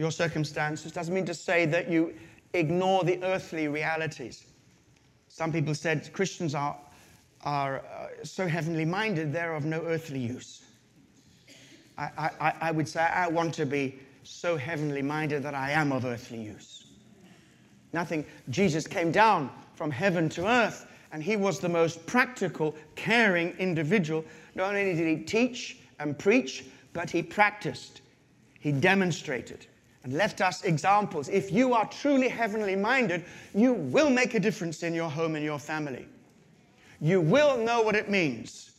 your 0.00 0.10
circumstances 0.10 0.92
doesn't 0.92 1.14
mean 1.14 1.26
to 1.26 1.34
say 1.34 1.66
that 1.66 1.90
you 1.90 2.14
ignore 2.54 3.04
the 3.04 3.22
earthly 3.22 3.68
realities. 3.68 4.46
Some 5.28 5.52
people 5.52 5.74
said 5.74 6.10
Christians 6.14 6.54
are, 6.54 6.74
are 7.42 7.80
uh, 7.80 8.24
so 8.24 8.48
heavenly 8.48 8.86
minded, 8.86 9.30
they're 9.30 9.54
of 9.54 9.66
no 9.66 9.82
earthly 9.82 10.20
use. 10.20 10.64
I, 11.98 12.30
I, 12.40 12.54
I 12.62 12.70
would 12.70 12.88
say 12.88 13.00
I 13.00 13.28
want 13.28 13.52
to 13.54 13.66
be 13.66 13.98
so 14.22 14.56
heavenly 14.56 15.02
minded 15.02 15.42
that 15.42 15.54
I 15.54 15.72
am 15.72 15.92
of 15.92 16.06
earthly 16.06 16.40
use. 16.40 16.79
Nothing. 17.92 18.24
Jesus 18.50 18.86
came 18.86 19.10
down 19.10 19.50
from 19.74 19.90
heaven 19.90 20.28
to 20.30 20.46
earth, 20.46 20.86
and 21.12 21.22
he 21.22 21.36
was 21.36 21.58
the 21.58 21.68
most 21.68 22.04
practical, 22.06 22.74
caring 22.94 23.50
individual. 23.58 24.24
Not 24.54 24.74
only 24.74 24.94
did 24.94 25.18
he 25.18 25.24
teach 25.24 25.78
and 25.98 26.18
preach, 26.18 26.64
but 26.92 27.10
he 27.10 27.22
practiced, 27.22 28.02
he 28.58 28.72
demonstrated, 28.72 29.66
and 30.04 30.12
left 30.12 30.40
us 30.40 30.64
examples. 30.64 31.28
If 31.28 31.52
you 31.52 31.74
are 31.74 31.86
truly 31.86 32.28
heavenly 32.28 32.76
minded, 32.76 33.24
you 33.54 33.72
will 33.72 34.10
make 34.10 34.34
a 34.34 34.40
difference 34.40 34.82
in 34.82 34.94
your 34.94 35.10
home 35.10 35.34
and 35.34 35.44
your 35.44 35.58
family. 35.58 36.06
You 37.00 37.20
will 37.20 37.56
know 37.56 37.82
what 37.82 37.96
it 37.96 38.10
means 38.10 38.72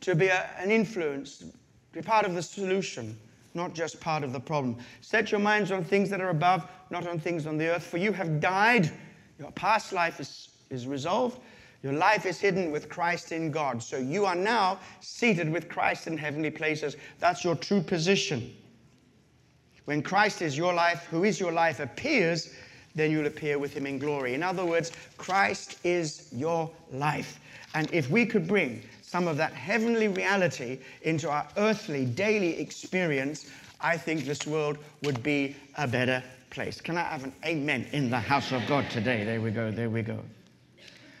to 0.00 0.14
be 0.14 0.28
a, 0.28 0.48
an 0.58 0.70
influence, 0.70 1.38
to 1.38 1.46
be 1.92 2.02
part 2.02 2.26
of 2.26 2.34
the 2.34 2.42
solution, 2.42 3.18
not 3.56 3.74
just 3.74 4.00
part 4.00 4.22
of 4.22 4.32
the 4.32 4.38
problem. 4.38 4.76
Set 5.00 5.32
your 5.32 5.40
minds 5.40 5.72
on 5.72 5.82
things 5.82 6.10
that 6.10 6.20
are 6.20 6.28
above, 6.28 6.68
not 6.90 7.06
on 7.08 7.18
things 7.18 7.46
on 7.46 7.56
the 7.56 7.68
earth. 7.68 7.82
For 7.82 7.96
you 7.96 8.12
have 8.12 8.38
died. 8.38 8.90
Your 9.38 9.50
past 9.52 9.92
life 9.92 10.20
is, 10.20 10.50
is 10.70 10.86
resolved. 10.86 11.40
Your 11.82 11.94
life 11.94 12.26
is 12.26 12.38
hidden 12.38 12.70
with 12.70 12.88
Christ 12.88 13.32
in 13.32 13.50
God. 13.50 13.82
So 13.82 13.96
you 13.96 14.24
are 14.24 14.34
now 14.34 14.78
seated 15.00 15.50
with 15.50 15.68
Christ 15.68 16.06
in 16.06 16.16
heavenly 16.16 16.50
places. 16.50 16.96
That's 17.18 17.44
your 17.44 17.54
true 17.54 17.80
position. 17.80 18.54
When 19.86 20.02
Christ 20.02 20.42
is 20.42 20.56
your 20.56 20.74
life, 20.74 21.04
who 21.10 21.24
is 21.24 21.38
your 21.38 21.52
life, 21.52 21.80
appears, 21.80 22.52
then 22.94 23.10
you'll 23.10 23.26
appear 23.26 23.58
with 23.58 23.72
him 23.72 23.86
in 23.86 23.98
glory. 23.98 24.34
In 24.34 24.42
other 24.42 24.64
words, 24.64 24.90
Christ 25.16 25.78
is 25.84 26.28
your 26.32 26.70
life. 26.90 27.38
And 27.74 27.92
if 27.92 28.10
we 28.10 28.26
could 28.26 28.48
bring 28.48 28.82
some 29.16 29.28
of 29.28 29.38
that 29.38 29.54
heavenly 29.54 30.08
reality 30.08 30.78
into 31.00 31.30
our 31.30 31.48
earthly 31.56 32.04
daily 32.04 32.60
experience, 32.60 33.50
I 33.80 33.96
think 33.96 34.26
this 34.26 34.46
world 34.46 34.76
would 35.04 35.22
be 35.22 35.56
a 35.78 35.88
better 35.88 36.22
place. 36.50 36.82
Can 36.82 36.98
I 36.98 37.04
have 37.04 37.24
an 37.24 37.32
amen 37.42 37.86
in 37.92 38.10
the 38.10 38.18
house 38.20 38.52
of 38.52 38.66
God 38.66 38.90
today? 38.90 39.24
There 39.24 39.40
we 39.40 39.52
go, 39.52 39.70
there 39.70 39.88
we 39.88 40.02
go. 40.02 40.18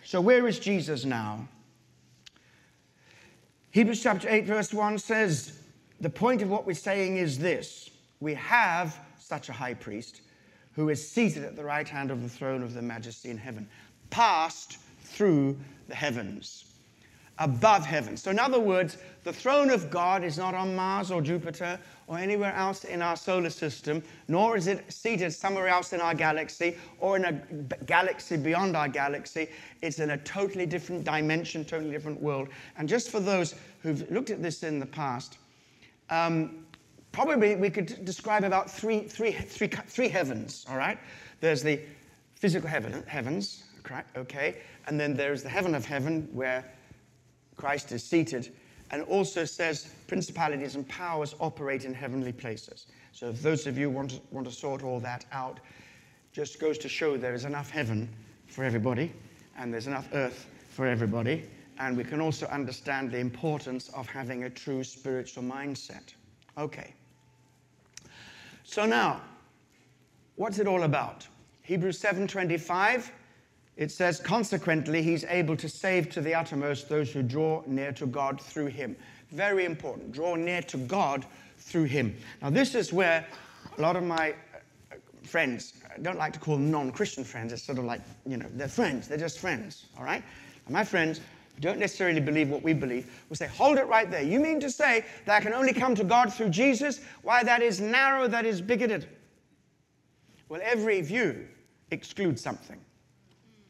So, 0.04 0.20
where 0.20 0.46
is 0.46 0.58
Jesus 0.58 1.06
now? 1.06 1.48
Hebrews 3.70 4.02
chapter 4.02 4.28
8, 4.28 4.44
verse 4.44 4.74
1 4.74 4.98
says, 4.98 5.58
The 6.02 6.10
point 6.10 6.42
of 6.42 6.50
what 6.50 6.66
we're 6.66 6.74
saying 6.74 7.16
is 7.16 7.38
this 7.38 7.88
we 8.20 8.34
have 8.34 8.94
such 9.18 9.48
a 9.48 9.54
high 9.54 9.72
priest 9.72 10.20
who 10.74 10.90
is 10.90 11.10
seated 11.10 11.44
at 11.44 11.56
the 11.56 11.64
right 11.64 11.88
hand 11.88 12.10
of 12.10 12.22
the 12.22 12.28
throne 12.28 12.62
of 12.62 12.74
the 12.74 12.82
majesty 12.82 13.30
in 13.30 13.38
heaven, 13.38 13.66
passed 14.10 14.76
through 15.00 15.56
the 15.88 15.94
heavens 15.94 16.66
above 17.38 17.84
heaven. 17.84 18.16
So, 18.16 18.30
in 18.30 18.38
other 18.38 18.58
words, 18.60 18.96
the 19.24 19.32
throne 19.32 19.70
of 19.70 19.90
God 19.90 20.24
is 20.24 20.38
not 20.38 20.54
on 20.54 20.74
Mars 20.74 21.10
or 21.10 21.20
Jupiter 21.20 21.78
or 22.06 22.18
anywhere 22.18 22.54
else 22.54 22.84
in 22.84 23.02
our 23.02 23.16
solar 23.16 23.50
system, 23.50 24.02
nor 24.28 24.56
is 24.56 24.68
it 24.68 24.90
seated 24.92 25.32
somewhere 25.32 25.68
else 25.68 25.92
in 25.92 26.00
our 26.00 26.14
galaxy 26.14 26.76
or 27.00 27.16
in 27.16 27.24
a 27.24 27.32
galaxy 27.84 28.36
beyond 28.36 28.76
our 28.76 28.88
galaxy. 28.88 29.48
It's 29.82 29.98
in 29.98 30.10
a 30.10 30.18
totally 30.18 30.66
different 30.66 31.04
dimension, 31.04 31.64
totally 31.64 31.90
different 31.90 32.22
world. 32.22 32.48
And 32.78 32.88
just 32.88 33.10
for 33.10 33.20
those 33.20 33.54
who've 33.82 34.08
looked 34.10 34.30
at 34.30 34.42
this 34.42 34.62
in 34.62 34.78
the 34.78 34.86
past, 34.86 35.38
um, 36.08 36.64
probably 37.12 37.56
we 37.56 37.70
could 37.70 38.04
describe 38.04 38.44
about 38.44 38.70
three, 38.70 39.00
three, 39.00 39.32
three, 39.32 39.68
three 39.68 40.08
heavens, 40.08 40.64
all 40.70 40.76
right? 40.76 40.98
There's 41.40 41.62
the 41.62 41.80
physical 42.34 42.68
heaven, 42.68 43.02
heavens, 43.06 43.64
okay? 44.16 44.58
And 44.86 45.00
then 45.00 45.14
there's 45.14 45.42
the 45.42 45.48
heaven 45.48 45.74
of 45.74 45.84
heaven 45.84 46.28
where 46.32 46.64
Christ 47.56 47.92
is 47.92 48.04
seated, 48.04 48.52
and 48.90 49.02
also 49.02 49.44
says 49.44 49.88
principalities 50.06 50.74
and 50.74 50.88
powers 50.88 51.34
operate 51.40 51.84
in 51.84 51.92
heavenly 51.94 52.32
places. 52.32 52.86
So 53.12 53.30
if 53.30 53.42
those 53.42 53.66
of 53.66 53.78
you 53.78 53.90
want 53.90 54.10
to, 54.10 54.20
want 54.30 54.46
to 54.46 54.52
sort 54.52 54.82
all 54.82 55.00
that 55.00 55.24
out, 55.32 55.60
just 56.32 56.60
goes 56.60 56.78
to 56.78 56.88
show 56.88 57.16
there 57.16 57.34
is 57.34 57.44
enough 57.44 57.70
heaven 57.70 58.08
for 58.46 58.62
everybody, 58.62 59.12
and 59.56 59.72
there's 59.72 59.86
enough 59.86 60.08
earth 60.12 60.46
for 60.68 60.86
everybody, 60.86 61.44
and 61.78 61.96
we 61.96 62.04
can 62.04 62.20
also 62.20 62.46
understand 62.46 63.10
the 63.10 63.18
importance 63.18 63.88
of 63.90 64.06
having 64.06 64.44
a 64.44 64.50
true 64.50 64.84
spiritual 64.84 65.42
mindset. 65.42 66.14
Okay. 66.58 66.94
So 68.64 68.84
now, 68.84 69.22
what's 70.36 70.58
it 70.58 70.66
all 70.66 70.82
about? 70.82 71.26
Hebrews 71.62 71.98
7:25 71.98 73.10
it 73.76 73.90
says, 73.90 74.18
consequently, 74.18 75.02
he's 75.02 75.24
able 75.24 75.56
to 75.56 75.68
save 75.68 76.08
to 76.10 76.22
the 76.22 76.34
uttermost 76.34 76.88
those 76.88 77.10
who 77.10 77.22
draw 77.22 77.62
near 77.66 77.92
to 77.92 78.06
God 78.06 78.40
through 78.40 78.66
him. 78.66 78.96
Very 79.32 79.66
important. 79.66 80.12
Draw 80.12 80.36
near 80.36 80.62
to 80.62 80.78
God 80.78 81.26
through 81.58 81.84
him. 81.84 82.16
Now, 82.40 82.48
this 82.48 82.74
is 82.74 82.92
where 82.92 83.26
a 83.76 83.80
lot 83.80 83.96
of 83.96 84.02
my 84.02 84.34
uh, 84.90 84.96
friends, 85.24 85.74
I 85.94 85.98
don't 85.98 86.16
like 86.16 86.32
to 86.32 86.38
call 86.38 86.54
them 86.54 86.70
non 86.70 86.90
Christian 86.90 87.22
friends, 87.22 87.52
it's 87.52 87.62
sort 87.62 87.78
of 87.78 87.84
like, 87.84 88.00
you 88.24 88.38
know, 88.38 88.46
they're 88.54 88.68
friends, 88.68 89.08
they're 89.08 89.18
just 89.18 89.40
friends, 89.40 89.86
all 89.98 90.04
right? 90.04 90.22
And 90.64 90.72
my 90.72 90.84
friends 90.84 91.20
who 91.54 91.60
don't 91.60 91.78
necessarily 91.78 92.20
believe 92.20 92.48
what 92.48 92.62
we 92.62 92.72
believe 92.72 93.24
will 93.28 93.36
say, 93.36 93.46
hold 93.46 93.76
it 93.76 93.86
right 93.88 94.10
there. 94.10 94.22
You 94.22 94.40
mean 94.40 94.58
to 94.60 94.70
say 94.70 95.04
that 95.26 95.36
I 95.36 95.40
can 95.40 95.52
only 95.52 95.74
come 95.74 95.94
to 95.96 96.04
God 96.04 96.32
through 96.32 96.48
Jesus? 96.48 97.00
Why, 97.22 97.42
that 97.42 97.60
is 97.60 97.78
narrow, 97.78 98.26
that 98.26 98.46
is 98.46 98.62
bigoted. 98.62 99.06
Well, 100.48 100.62
every 100.64 101.02
view 101.02 101.46
excludes 101.90 102.40
something 102.40 102.80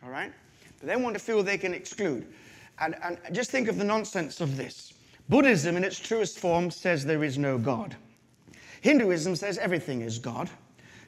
all 0.06 0.12
right? 0.12 0.32
But 0.78 0.88
they 0.88 0.96
want 0.96 1.14
to 1.16 1.22
feel 1.22 1.42
they 1.42 1.58
can 1.58 1.74
exclude. 1.74 2.26
And, 2.78 2.96
and 3.02 3.18
just 3.32 3.50
think 3.50 3.68
of 3.68 3.76
the 3.76 3.84
nonsense 3.84 4.40
of 4.40 4.56
this. 4.56 4.92
Buddhism, 5.28 5.76
in 5.76 5.82
its 5.82 5.98
truest 5.98 6.38
form, 6.38 6.70
says 6.70 7.04
there 7.04 7.24
is 7.24 7.36
no 7.36 7.58
God. 7.58 7.96
Hinduism 8.82 9.34
says 9.34 9.58
everything 9.58 10.02
is 10.02 10.18
God. 10.18 10.48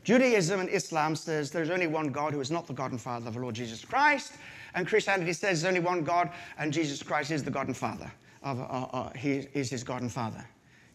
Judaism 0.02 0.58
and 0.58 0.68
Islam 0.70 1.14
says 1.14 1.50
there's 1.50 1.70
only 1.70 1.86
one 1.86 2.08
God 2.08 2.32
who 2.32 2.40
is 2.40 2.50
not 2.50 2.66
the 2.66 2.72
God 2.72 2.90
and 2.90 3.00
Father 3.00 3.28
of 3.28 3.34
the 3.34 3.40
Lord 3.40 3.54
Jesus 3.54 3.84
Christ. 3.84 4.32
And 4.74 4.86
Christianity 4.86 5.32
says 5.32 5.62
there's 5.62 5.76
only 5.76 5.86
one 5.86 6.02
God 6.02 6.30
and 6.58 6.72
Jesus 6.72 7.02
Christ 7.02 7.30
is 7.30 7.44
the 7.44 7.50
God 7.50 7.66
and 7.66 7.76
Father. 7.76 8.10
Of, 8.42 8.60
uh, 8.60 8.62
uh, 8.64 9.12
he 9.12 9.48
is 9.52 9.70
his 9.70 9.84
God 9.84 10.02
and 10.02 10.10
Father. 10.10 10.44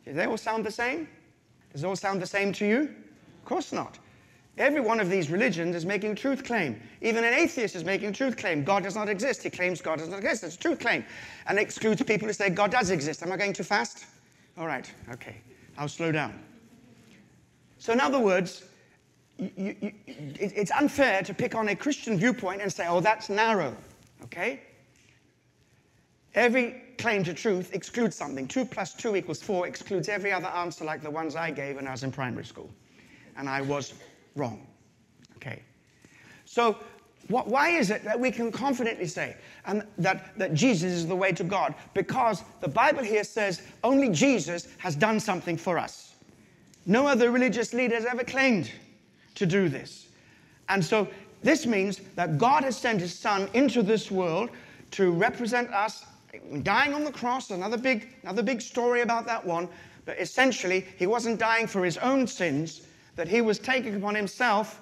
Do 0.05 0.13
they 0.13 0.25
all 0.25 0.37
sound 0.37 0.65
the 0.65 0.71
same? 0.71 1.07
Does 1.71 1.83
it 1.83 1.87
all 1.87 1.95
sound 1.95 2.21
the 2.21 2.27
same 2.27 2.51
to 2.53 2.65
you? 2.65 2.79
Of 2.81 3.45
course 3.45 3.71
not. 3.71 3.99
Every 4.57 4.81
one 4.81 4.99
of 4.99 5.09
these 5.09 5.31
religions 5.31 5.75
is 5.75 5.85
making 5.85 6.11
a 6.11 6.15
truth 6.15 6.43
claim. 6.43 6.79
Even 7.01 7.23
an 7.23 7.33
atheist 7.33 7.75
is 7.75 7.83
making 7.83 8.09
a 8.09 8.11
truth 8.11 8.37
claim. 8.37 8.63
God 8.63 8.83
does 8.83 8.95
not 8.95 9.09
exist. 9.09 9.41
He 9.41 9.49
claims 9.49 9.81
God 9.81 9.97
does 9.97 10.09
not 10.09 10.19
exist. 10.19 10.43
It's 10.43 10.55
a 10.55 10.59
truth 10.59 10.79
claim. 10.79 11.03
And 11.47 11.57
excludes 11.57 12.03
people 12.03 12.27
who 12.27 12.33
say 12.33 12.49
God 12.49 12.71
does 12.71 12.91
exist. 12.91 13.23
Am 13.23 13.31
I 13.31 13.37
going 13.37 13.53
too 13.53 13.63
fast? 13.63 14.05
All 14.57 14.67
right, 14.67 14.91
okay. 15.11 15.37
I'll 15.77 15.87
slow 15.87 16.11
down. 16.11 16.39
So, 17.79 17.93
in 17.93 17.99
other 17.99 18.19
words, 18.19 18.63
you, 19.39 19.51
you, 19.57 19.91
it, 20.05 20.53
it's 20.55 20.71
unfair 20.71 21.23
to 21.23 21.33
pick 21.33 21.55
on 21.55 21.69
a 21.69 21.75
Christian 21.75 22.17
viewpoint 22.17 22.61
and 22.61 22.71
say, 22.71 22.85
oh, 22.87 22.99
that's 22.99 23.29
narrow, 23.29 23.75
okay? 24.23 24.61
Every 26.35 26.81
claim 26.99 27.23
to 27.23 27.33
truth 27.33 27.73
excludes 27.73 28.15
something. 28.15 28.47
2 28.47 28.65
plus 28.65 28.93
2 28.93 29.15
equals 29.15 29.41
4 29.41 29.67
excludes 29.67 30.09
every 30.09 30.31
other 30.31 30.47
answer 30.47 30.85
like 30.85 31.01
the 31.01 31.09
ones 31.09 31.35
I 31.35 31.49
gave 31.49 31.77
when 31.77 31.87
I 31.87 31.91
was 31.91 32.03
in 32.03 32.11
primary 32.11 32.45
school. 32.45 32.69
And 33.35 33.49
I 33.49 33.61
was 33.61 33.95
wrong. 34.35 34.67
Okay. 35.37 35.61
So, 36.45 36.77
what, 37.29 37.47
why 37.47 37.69
is 37.69 37.89
it 37.89 38.03
that 38.03 38.19
we 38.19 38.31
can 38.31 38.51
confidently 38.51 39.07
say 39.07 39.37
and 39.65 39.83
that, 39.97 40.37
that 40.37 40.53
Jesus 40.53 40.91
is 40.91 41.07
the 41.07 41.15
way 41.15 41.31
to 41.31 41.43
God? 41.43 41.73
Because 41.93 42.43
the 42.59 42.67
Bible 42.67 43.03
here 43.03 43.23
says 43.23 43.61
only 43.83 44.09
Jesus 44.09 44.67
has 44.77 44.95
done 44.95 45.19
something 45.19 45.55
for 45.55 45.77
us. 45.77 46.15
No 46.85 47.07
other 47.07 47.31
religious 47.31 47.73
leader 47.73 47.95
has 47.95 48.05
ever 48.05 48.23
claimed 48.23 48.71
to 49.35 49.45
do 49.45 49.69
this. 49.69 50.07
And 50.67 50.83
so 50.83 51.07
this 51.41 51.65
means 51.65 52.01
that 52.15 52.37
God 52.37 52.63
has 52.63 52.77
sent 52.77 52.99
his 52.99 53.13
son 53.17 53.49
into 53.53 53.81
this 53.83 54.11
world 54.11 54.49
to 54.91 55.11
represent 55.11 55.71
us 55.71 56.05
dying 56.63 56.93
on 56.93 57.03
the 57.03 57.11
cross, 57.11 57.51
another 57.51 57.77
big, 57.77 58.09
another 58.23 58.43
big 58.43 58.61
story 58.61 59.01
about 59.01 59.25
that 59.25 59.45
one. 59.45 59.69
But 60.05 60.19
essentially, 60.19 60.85
he 60.97 61.07
wasn't 61.07 61.39
dying 61.39 61.67
for 61.67 61.85
his 61.85 61.97
own 61.97 62.27
sins, 62.27 62.81
that 63.15 63.27
he 63.27 63.41
was 63.41 63.59
taking 63.59 63.95
upon 63.95 64.15
himself 64.15 64.81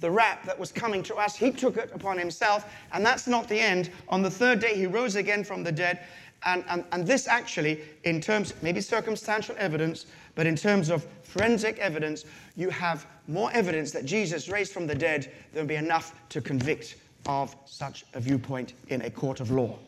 the 0.00 0.10
rap 0.10 0.44
that 0.46 0.58
was 0.58 0.72
coming 0.72 1.02
to 1.04 1.16
us. 1.16 1.36
He 1.36 1.50
took 1.50 1.76
it 1.76 1.90
upon 1.94 2.18
himself, 2.18 2.72
and 2.92 3.04
that's 3.04 3.26
not 3.26 3.48
the 3.48 3.60
end. 3.60 3.90
On 4.08 4.22
the 4.22 4.30
third 4.30 4.60
day, 4.60 4.74
he 4.74 4.86
rose 4.86 5.16
again 5.16 5.44
from 5.44 5.62
the 5.62 5.72
dead. 5.72 6.00
And, 6.44 6.64
and, 6.68 6.84
and 6.92 7.06
this 7.06 7.28
actually, 7.28 7.82
in 8.04 8.20
terms, 8.20 8.54
maybe 8.62 8.80
circumstantial 8.80 9.54
evidence, 9.58 10.06
but 10.34 10.46
in 10.46 10.56
terms 10.56 10.88
of 10.88 11.06
forensic 11.22 11.78
evidence, 11.78 12.24
you 12.56 12.70
have 12.70 13.06
more 13.28 13.50
evidence 13.52 13.90
that 13.92 14.06
Jesus 14.06 14.48
raised 14.48 14.72
from 14.72 14.86
the 14.86 14.94
dead 14.94 15.30
than 15.52 15.62
would 15.62 15.68
be 15.68 15.74
enough 15.74 16.14
to 16.30 16.40
convict 16.40 16.96
of 17.26 17.54
such 17.66 18.06
a 18.14 18.20
viewpoint 18.20 18.72
in 18.88 19.02
a 19.02 19.10
court 19.10 19.40
of 19.40 19.50
law. 19.50 19.78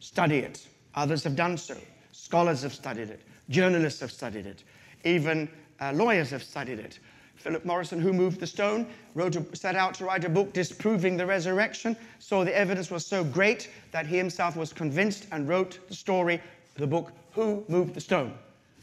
Study 0.00 0.38
it. 0.38 0.66
Others 0.94 1.24
have 1.24 1.34
done 1.34 1.56
so. 1.56 1.76
Scholars 2.12 2.62
have 2.62 2.74
studied 2.74 3.08
it. 3.08 3.22
Journalists 3.48 4.00
have 4.00 4.12
studied 4.12 4.46
it. 4.46 4.64
Even 5.04 5.48
uh, 5.80 5.92
lawyers 5.92 6.30
have 6.30 6.42
studied 6.42 6.78
it. 6.78 6.98
Philip 7.36 7.64
Morrison, 7.64 8.00
who 8.00 8.12
moved 8.12 8.40
the 8.40 8.46
stone, 8.46 8.86
wrote 9.14 9.36
a, 9.36 9.44
set 9.56 9.76
out 9.76 9.94
to 9.94 10.04
write 10.04 10.24
a 10.24 10.28
book 10.28 10.52
disproving 10.52 11.16
the 11.16 11.26
resurrection, 11.26 11.96
saw 12.18 12.44
the 12.44 12.56
evidence 12.56 12.90
was 12.90 13.04
so 13.04 13.22
great 13.22 13.68
that 13.92 14.06
he 14.06 14.16
himself 14.16 14.56
was 14.56 14.72
convinced 14.72 15.26
and 15.30 15.48
wrote 15.48 15.78
the 15.88 15.94
story, 15.94 16.40
the 16.76 16.86
book, 16.86 17.12
Who 17.32 17.64
Moved 17.68 17.94
the 17.94 18.00
Stone? 18.00 18.32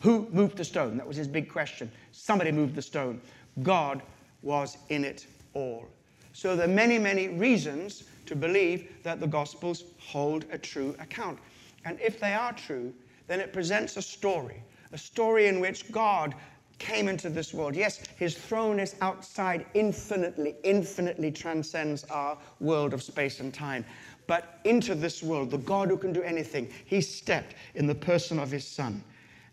Who 0.02 0.28
moved 0.32 0.58
the 0.58 0.64
stone? 0.64 0.98
That 0.98 1.08
was 1.08 1.18
his 1.18 1.28
big 1.28 1.50
question. 1.50 1.92
Somebody 2.12 2.52
moved 2.52 2.76
the 2.76 2.82
stone. 2.82 3.22
God 3.62 4.02
was 4.42 4.78
in 4.90 5.06
it 5.06 5.28
all. 5.54 5.88
So 6.34 6.56
there 6.56 6.66
are 6.66 6.72
many, 6.72 6.98
many 6.98 7.28
reasons 7.28 8.04
to 8.26 8.36
believe 8.36 8.92
that 9.04 9.20
the 9.20 9.28
Gospels 9.28 9.84
hold 10.00 10.46
a 10.52 10.58
true 10.58 10.96
account. 11.00 11.38
And 11.86 12.00
if 12.00 12.20
they 12.20 12.34
are 12.34 12.54
true, 12.54 12.94
then 13.28 13.40
it 13.40 13.54
presents 13.54 13.98
a 13.98 14.02
story, 14.02 14.64
a 14.92 14.98
story 14.98 15.48
in 15.48 15.60
which 15.60 15.92
God 15.92 16.34
came 16.82 17.08
into 17.08 17.30
this 17.30 17.54
world. 17.54 17.76
Yes, 17.76 18.00
his 18.18 18.36
throne 18.36 18.80
is 18.80 18.96
outside, 19.02 19.68
infinitely, 19.76 20.56
infinitely 20.64 21.32
transcends 21.32 22.04
our 22.06 22.36
world 22.60 22.96
of 22.96 23.04
space 23.04 23.40
and 23.40 23.54
time. 23.54 23.86
But 24.26 24.60
into 24.64 24.96
this 24.96 25.22
world, 25.22 25.52
the 25.52 25.60
God 25.60 25.90
who 25.90 25.98
can 25.98 26.12
do 26.12 26.24
anything, 26.24 26.72
he 26.86 27.00
stepped 27.00 27.54
in 27.76 27.86
the 27.86 27.94
person 27.94 28.40
of 28.40 28.50
his 28.50 28.66
son. 28.66 29.04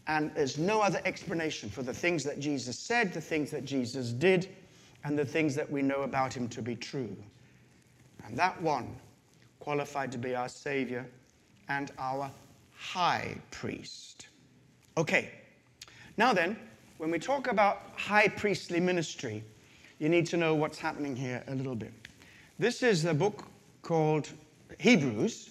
And 0.06 0.34
there's 0.34 0.56
no 0.56 0.80
other 0.80 1.02
explanation 1.04 1.68
for 1.68 1.82
the 1.82 1.92
things 1.92 2.24
that 2.24 2.40
Jesus 2.40 2.78
said, 2.78 3.12
the 3.12 3.20
things 3.20 3.50
that 3.50 3.66
Jesus 3.66 4.10
did, 4.10 4.48
and 5.04 5.18
the 5.18 5.24
things 5.24 5.54
that 5.54 5.70
we 5.70 5.82
know 5.82 6.02
about 6.02 6.34
him 6.34 6.48
to 6.48 6.62
be 6.62 6.74
true. 6.74 7.14
And 8.24 8.38
that 8.38 8.60
one 8.62 8.96
qualified 9.60 10.10
to 10.12 10.18
be 10.18 10.34
our 10.34 10.48
Savior 10.48 11.06
and 11.68 11.92
our 11.98 12.30
high 12.74 13.36
priest. 13.50 14.28
Okay, 14.96 15.30
now 16.16 16.32
then, 16.32 16.56
when 16.98 17.12
we 17.12 17.18
talk 17.18 17.46
about 17.46 17.92
high 17.96 18.26
priestly 18.26 18.80
ministry, 18.80 19.44
you 20.00 20.08
need 20.08 20.26
to 20.26 20.36
know 20.36 20.54
what's 20.54 20.78
happening 20.78 21.14
here 21.14 21.42
a 21.46 21.54
little 21.54 21.76
bit. 21.76 21.92
This 22.58 22.82
is 22.82 23.04
a 23.04 23.14
book 23.14 23.44
called 23.82 24.28
Hebrews, 24.80 25.50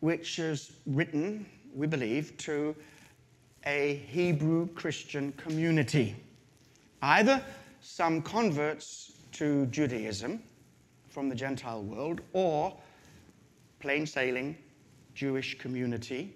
which 0.00 0.38
is 0.38 0.72
written, 0.86 1.46
we 1.74 1.86
believe, 1.86 2.34
to 2.38 2.74
a 3.66 3.96
Hebrew 4.08 4.68
Christian 4.68 5.32
community. 5.32 6.16
Either 7.02 7.42
some 7.82 8.22
converts 8.22 9.12
to 9.32 9.66
Judaism 9.66 10.42
from 11.08 11.28
the 11.28 11.34
Gentile 11.34 11.82
world, 11.82 12.22
or 12.32 12.74
plain 13.80 14.06
sailing 14.06 14.56
Jewish 15.14 15.58
community 15.58 16.34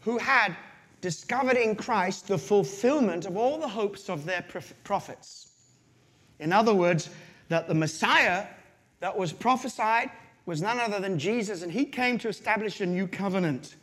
who 0.00 0.18
had 0.18 0.56
discovered 1.02 1.56
in 1.58 1.76
Christ 1.76 2.28
the 2.28 2.38
fulfillment 2.38 3.26
of 3.26 3.36
all 3.36 3.58
the 3.58 3.68
hopes 3.68 4.08
of 4.08 4.24
their 4.24 4.46
prophets. 4.84 5.50
In 6.38 6.52
other 6.52 6.72
words, 6.72 7.10
that 7.48 7.68
the 7.68 7.74
Messiah 7.74 8.46
that 9.00 9.18
was 9.18 9.32
prophesied 9.32 10.10
was 10.46 10.62
none 10.62 10.80
other 10.80 11.00
than 11.00 11.18
Jesus, 11.18 11.62
and 11.62 11.70
he 11.70 11.84
came 11.84 12.18
to 12.18 12.28
establish 12.28 12.80
a 12.80 12.86
new 12.86 13.06
covenant. 13.06 13.76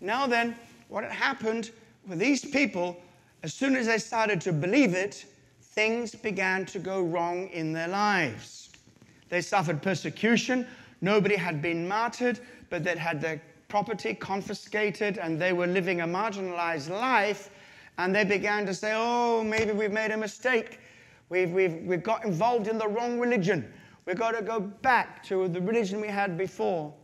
Now, 0.00 0.26
then, 0.26 0.56
what 0.88 1.04
had 1.04 1.12
happened 1.12 1.70
with 2.08 2.18
these 2.18 2.44
people, 2.44 3.00
as 3.42 3.54
soon 3.54 3.76
as 3.76 3.86
they 3.86 3.98
started 3.98 4.40
to 4.42 4.52
believe 4.52 4.94
it, 4.94 5.26
things 5.60 6.14
began 6.14 6.64
to 6.66 6.78
go 6.78 7.02
wrong 7.02 7.48
in 7.48 7.72
their 7.72 7.88
lives. 7.88 8.70
They 9.28 9.40
suffered 9.40 9.82
persecution. 9.82 10.66
Nobody 11.00 11.36
had 11.36 11.60
been 11.60 11.86
martyred, 11.86 12.40
but 12.70 12.82
they'd 12.82 12.98
had 12.98 13.20
their 13.20 13.42
property 13.74 14.14
confiscated 14.14 15.18
and 15.18 15.36
they 15.36 15.52
were 15.52 15.66
living 15.66 16.02
a 16.02 16.06
marginalized 16.06 16.88
life. 16.90 17.50
And 17.98 18.14
they 18.14 18.22
began 18.22 18.64
to 18.66 18.72
say, 18.72 18.92
oh, 18.94 19.42
maybe 19.42 19.72
we've 19.72 19.90
made 19.90 20.12
a 20.12 20.16
mistake. 20.16 20.78
We've, 21.28 21.50
we've, 21.50 21.82
we've 21.82 22.04
got 22.04 22.24
involved 22.24 22.68
in 22.68 22.78
the 22.78 22.86
wrong 22.86 23.18
religion. 23.18 23.68
We've 24.06 24.16
got 24.16 24.36
to 24.38 24.42
go 24.42 24.60
back 24.60 25.24
to 25.24 25.48
the 25.48 25.60
religion 25.60 26.00
we 26.00 26.06
had 26.06 26.38
before. 26.38 26.94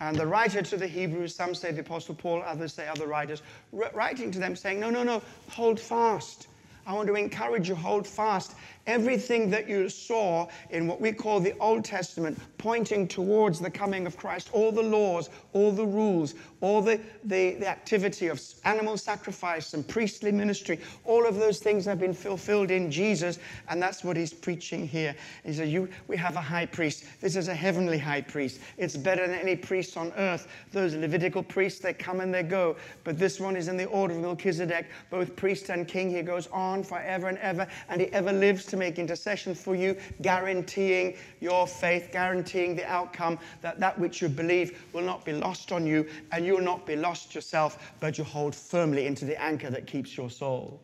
And 0.00 0.14
the 0.14 0.26
writer 0.26 0.60
to 0.60 0.76
the 0.76 0.86
Hebrews, 0.86 1.34
some 1.34 1.54
say 1.54 1.72
the 1.72 1.80
Apostle 1.80 2.14
Paul, 2.14 2.42
others 2.44 2.74
say 2.74 2.86
other 2.86 3.06
writers, 3.06 3.40
writing 3.72 4.30
to 4.32 4.38
them 4.38 4.54
saying, 4.54 4.80
No, 4.80 4.90
no, 4.90 5.02
no, 5.04 5.22
hold 5.48 5.80
fast. 5.80 6.48
I 6.86 6.92
want 6.92 7.08
to 7.08 7.14
encourage 7.14 7.70
you, 7.70 7.74
hold 7.74 8.06
fast. 8.06 8.54
Everything 8.86 9.48
that 9.50 9.68
you 9.68 9.88
saw 9.88 10.48
in 10.70 10.88
what 10.88 11.00
we 11.00 11.12
call 11.12 11.38
the 11.38 11.56
Old 11.58 11.84
Testament, 11.84 12.38
pointing 12.58 13.06
towards 13.06 13.60
the 13.60 13.70
coming 13.70 14.06
of 14.06 14.16
Christ, 14.16 14.50
all 14.52 14.72
the 14.72 14.82
laws, 14.82 15.30
all 15.52 15.70
the 15.70 15.86
rules, 15.86 16.34
all 16.60 16.82
the, 16.82 17.00
the, 17.24 17.54
the 17.54 17.68
activity 17.68 18.28
of 18.28 18.42
animal 18.64 18.96
sacrifice 18.96 19.74
and 19.74 19.86
priestly 19.86 20.32
ministry, 20.32 20.80
all 21.04 21.26
of 21.26 21.36
those 21.36 21.60
things 21.60 21.84
have 21.84 22.00
been 22.00 22.14
fulfilled 22.14 22.70
in 22.70 22.90
Jesus, 22.90 23.38
and 23.68 23.80
that's 23.80 24.02
what 24.02 24.16
he's 24.16 24.32
preaching 24.32 24.86
here. 24.86 25.14
He 25.44 25.52
says, 25.52 25.68
you, 25.68 25.88
We 26.08 26.16
have 26.16 26.36
a 26.36 26.40
high 26.40 26.66
priest. 26.66 27.04
This 27.20 27.36
is 27.36 27.48
a 27.48 27.54
heavenly 27.54 27.98
high 27.98 28.22
priest. 28.22 28.60
It's 28.78 28.96
better 28.96 29.26
than 29.26 29.38
any 29.38 29.56
priest 29.56 29.96
on 29.96 30.12
earth. 30.16 30.48
Those 30.72 30.94
Levitical 30.94 31.42
priests, 31.42 31.80
they 31.80 31.92
come 31.92 32.20
and 32.20 32.32
they 32.32 32.42
go, 32.42 32.76
but 33.04 33.18
this 33.18 33.38
one 33.38 33.56
is 33.56 33.68
in 33.68 33.76
the 33.76 33.86
order 33.86 34.14
of 34.14 34.20
Melchizedek, 34.20 34.86
both 35.10 35.36
priest 35.36 35.68
and 35.68 35.86
king. 35.86 36.10
He 36.10 36.22
goes 36.22 36.46
on 36.48 36.82
forever 36.82 37.28
and 37.28 37.38
ever, 37.38 37.66
and 37.88 38.00
he 38.00 38.06
ever 38.08 38.32
lives 38.32 38.71
to 38.72 38.78
make 38.78 38.98
intercession 38.98 39.54
for 39.54 39.76
you, 39.76 39.94
guaranteeing 40.22 41.14
your 41.40 41.66
faith, 41.66 42.08
guaranteeing 42.10 42.74
the 42.74 42.90
outcome 42.90 43.38
that 43.60 43.78
that 43.78 43.98
which 43.98 44.22
you 44.22 44.30
believe 44.30 44.82
will 44.94 45.02
not 45.02 45.26
be 45.26 45.32
lost 45.32 45.72
on 45.72 45.86
you, 45.86 46.08
and 46.32 46.46
you 46.46 46.54
will 46.54 46.62
not 46.62 46.86
be 46.86 46.96
lost 46.96 47.34
yourself, 47.34 47.92
but 48.00 48.16
you 48.16 48.24
hold 48.24 48.54
firmly 48.54 49.06
into 49.06 49.26
the 49.26 49.38
anchor 49.40 49.68
that 49.68 49.86
keeps 49.86 50.16
your 50.16 50.30
soul. 50.30 50.80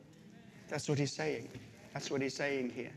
That's 0.68 0.86
what 0.86 0.98
he's 0.98 1.14
saying. 1.14 1.48
That's 1.94 2.10
what 2.10 2.20
he's 2.20 2.34
saying 2.34 2.70
here. 2.70 2.92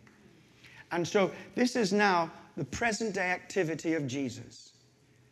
And 0.91 1.07
so 1.07 1.31
this 1.55 1.77
is 1.77 1.93
now 1.93 2.29
the 2.57 2.65
present 2.65 3.15
day 3.15 3.31
activity 3.31 3.93
of 3.93 4.07
Jesus. 4.07 4.73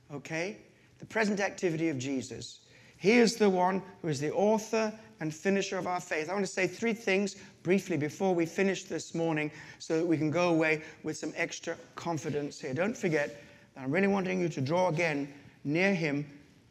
Okay? 0.10 0.56
The 1.00 1.06
present 1.06 1.42
activity 1.42 1.90
of 1.90 1.98
Jesus. 1.98 2.62
He 2.96 3.12
is 3.12 3.36
the 3.36 3.50
one 3.50 3.82
who 4.02 4.08
is 4.08 4.22
the 4.22 4.32
author 4.32 4.94
and 5.20 5.34
finisher 5.34 5.78
of 5.78 5.88
our 5.88 6.00
faith. 6.00 6.30
I 6.30 6.34
want 6.34 6.46
to 6.46 6.52
say 6.52 6.68
three 6.68 6.94
things 6.94 7.36
briefly 7.64 7.98
before 7.98 8.34
we 8.34 8.46
finish 8.46 8.84
this 8.84 9.14
morning 9.14 9.52
so 9.80 9.98
that 9.98 10.06
we 10.06 10.18
can 10.18 10.32
go 10.32 10.50
away 10.50 10.82
with 11.04 11.18
some 11.18 11.34
extra 11.36 11.76
confidence 11.96 12.60
here. 12.60 12.74
Don't 12.74 12.96
forget 12.96 13.42
that 13.76 13.84
I'm 13.84 13.92
really 13.92 14.08
wanting 14.08 14.40
you 14.40 14.50
to 14.50 14.62
draw 14.62 14.90
again 14.90 15.32
near 15.64 15.94
Him 15.94 16.26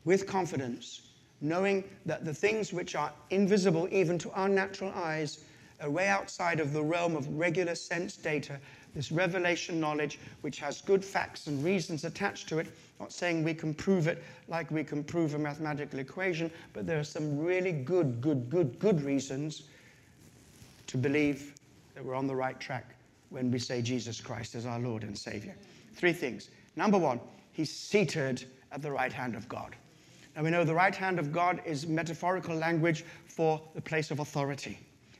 with 0.04 0.26
confidence, 0.26 1.10
knowing 1.40 1.84
that 2.06 2.24
the 2.24 2.34
things 2.34 2.72
which 2.72 2.94
are 2.94 3.12
invisible 3.30 3.88
even 3.90 4.18
to 4.18 4.30
our 4.32 4.48
natural 4.48 4.92
eyes 4.94 5.44
are 5.80 5.90
way 5.90 6.08
outside 6.08 6.60
of 6.60 6.72
the 6.72 6.82
realm 6.82 7.14
of 7.14 7.28
regular 7.38 7.74
sense 7.74 8.16
data, 8.16 8.58
this 8.98 9.12
revelation 9.12 9.78
knowledge 9.78 10.18
which 10.40 10.58
has 10.58 10.80
good 10.80 11.04
facts 11.04 11.46
and 11.46 11.64
reasons 11.64 12.02
attached 12.02 12.48
to 12.48 12.58
it. 12.58 12.66
Not 12.98 13.12
saying 13.12 13.44
we 13.44 13.54
can 13.54 13.72
prove 13.72 14.08
it 14.08 14.24
like 14.48 14.72
we 14.72 14.82
can 14.82 15.04
prove 15.04 15.34
a 15.34 15.38
mathematical 15.38 16.00
equation, 16.00 16.50
but 16.72 16.84
there 16.84 16.98
are 16.98 17.04
some 17.04 17.38
really 17.38 17.70
good, 17.70 18.20
good, 18.20 18.50
good, 18.50 18.76
good 18.80 19.00
reasons 19.04 19.62
to 20.88 20.98
believe 20.98 21.54
that 21.94 22.04
we're 22.04 22.16
on 22.16 22.26
the 22.26 22.34
right 22.34 22.58
track 22.58 22.96
when 23.30 23.52
we 23.52 23.60
say 23.60 23.80
Jesus 23.80 24.20
Christ 24.20 24.56
is 24.56 24.66
our 24.66 24.80
Lord 24.80 25.04
and 25.04 25.16
Savior. 25.16 25.54
Three 25.94 26.12
things. 26.12 26.50
Number 26.74 26.98
one, 26.98 27.20
he's 27.52 27.72
seated 27.72 28.46
at 28.72 28.82
the 28.82 28.90
right 28.90 29.12
hand 29.12 29.36
of 29.36 29.48
God. 29.48 29.76
Now 30.34 30.42
we 30.42 30.50
know 30.50 30.64
the 30.64 30.74
right 30.74 30.94
hand 30.94 31.20
of 31.20 31.30
God 31.30 31.62
is 31.64 31.86
metaphorical 31.86 32.56
language 32.56 33.04
for 33.28 33.62
the 33.76 33.80
place 33.80 34.10
of 34.10 34.18
authority. 34.18 34.76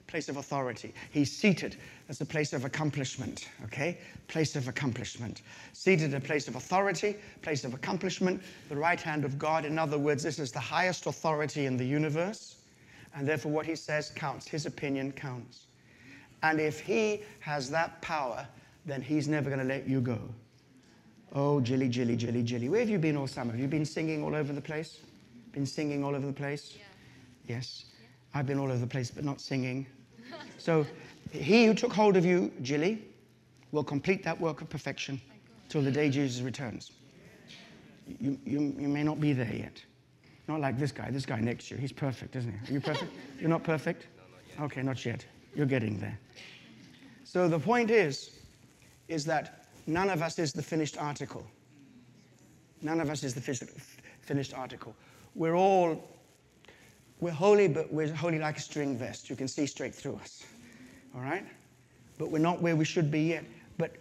Place 0.08 0.28
of 0.28 0.38
authority. 0.38 0.92
He's 1.12 1.30
seated 1.30 1.76
as 2.08 2.20
a 2.20 2.26
place 2.26 2.52
of 2.52 2.64
accomplishment, 2.64 3.48
okay? 3.64 3.98
Place 4.26 4.56
of 4.56 4.66
accomplishment. 4.66 5.42
Seated 5.74 6.14
a 6.14 6.20
place 6.20 6.48
of 6.48 6.56
authority, 6.56 7.14
place 7.42 7.64
of 7.64 7.74
accomplishment, 7.74 8.42
the 8.68 8.76
right 8.76 9.00
hand 9.00 9.24
of 9.24 9.38
God. 9.38 9.64
In 9.64 9.78
other 9.78 9.98
words, 9.98 10.22
this 10.22 10.38
is 10.38 10.50
the 10.50 10.58
highest 10.58 11.06
authority 11.06 11.66
in 11.66 11.76
the 11.76 11.84
universe 11.84 12.56
and 13.14 13.26
therefore 13.26 13.52
what 13.52 13.66
he 13.66 13.76
says 13.76 14.10
counts. 14.14 14.48
His 14.48 14.66
opinion 14.66 15.12
counts. 15.12 15.66
And 16.42 16.60
if 16.60 16.80
he 16.80 17.22
has 17.40 17.70
that 17.70 18.00
power, 18.00 18.46
then 18.86 19.02
he's 19.02 19.28
never 19.28 19.50
going 19.50 19.60
to 19.60 19.66
let 19.66 19.86
you 19.86 20.00
go. 20.00 20.18
Oh, 21.34 21.60
Jilly, 21.60 21.88
Jilly, 21.88 22.16
Jilly, 22.16 22.42
Jilly. 22.42 22.68
Where 22.68 22.80
have 22.80 22.88
you 22.88 22.98
been 22.98 23.16
all 23.16 23.26
summer? 23.26 23.52
Have 23.52 23.60
you 23.60 23.68
been 23.68 23.84
singing 23.84 24.24
all 24.24 24.34
over 24.34 24.52
the 24.52 24.60
place? 24.60 25.00
Been 25.52 25.66
singing 25.66 26.02
all 26.02 26.14
over 26.14 26.26
the 26.26 26.32
place? 26.32 26.74
Yeah. 26.76 26.84
Yes. 27.56 27.84
Yeah. 28.00 28.06
I've 28.38 28.46
been 28.46 28.58
all 28.58 28.70
over 28.70 28.78
the 28.78 28.86
place, 28.86 29.10
but 29.10 29.24
not 29.24 29.40
singing. 29.40 29.86
So 30.58 30.86
he 31.32 31.66
who 31.66 31.74
took 31.74 31.92
hold 31.92 32.16
of 32.16 32.24
you, 32.24 32.52
Jilly, 32.62 33.02
will 33.72 33.84
complete 33.84 34.22
that 34.24 34.40
work 34.40 34.60
of 34.60 34.68
perfection 34.68 35.20
till 35.68 35.82
the 35.82 35.90
day 35.90 36.08
Jesus 36.08 36.42
returns. 36.42 36.92
You, 38.20 38.38
you, 38.44 38.74
you 38.78 38.88
may 38.88 39.02
not 39.02 39.20
be 39.20 39.32
there 39.32 39.52
yet. 39.52 39.82
Not 40.48 40.60
like 40.60 40.78
this 40.78 40.92
guy. 40.92 41.10
This 41.10 41.26
guy 41.26 41.40
next 41.40 41.68
to 41.68 41.74
you. 41.74 41.80
He's 41.80 41.92
perfect, 41.92 42.34
isn't 42.36 42.50
he? 42.50 42.70
Are 42.70 42.74
you 42.74 42.80
perfect? 42.80 43.12
You're 43.38 43.50
not 43.50 43.64
perfect? 43.64 44.06
No, 44.56 44.62
not 44.62 44.72
okay, 44.72 44.82
not 44.82 45.04
yet. 45.04 45.26
You're 45.54 45.66
getting 45.66 46.00
there. 46.00 46.18
So 47.24 47.48
the 47.48 47.58
point 47.58 47.90
is, 47.90 48.30
is 49.08 49.26
that 49.26 49.66
none 49.86 50.08
of 50.08 50.22
us 50.22 50.38
is 50.38 50.52
the 50.52 50.62
finished 50.62 50.96
article. 50.96 51.46
None 52.80 53.00
of 53.00 53.10
us 53.10 53.22
is 53.24 53.34
the 53.34 53.40
finished 54.22 54.54
article. 54.54 54.94
We're 55.34 55.56
all, 55.56 56.08
we're 57.20 57.30
holy, 57.30 57.68
but 57.68 57.92
we're 57.92 58.12
holy 58.14 58.38
like 58.38 58.58
a 58.58 58.60
string 58.60 58.96
vest. 58.96 59.28
You 59.28 59.36
can 59.36 59.48
see 59.48 59.66
straight 59.66 59.94
through 59.94 60.16
us. 60.16 60.44
All 61.14 61.20
right? 61.20 61.44
but 62.18 62.30
we're 62.30 62.38
not 62.38 62.60
where 62.60 62.76
we 62.76 62.84
should 62.84 63.10
be 63.10 63.22
yet. 63.22 63.44
But 63.78 63.92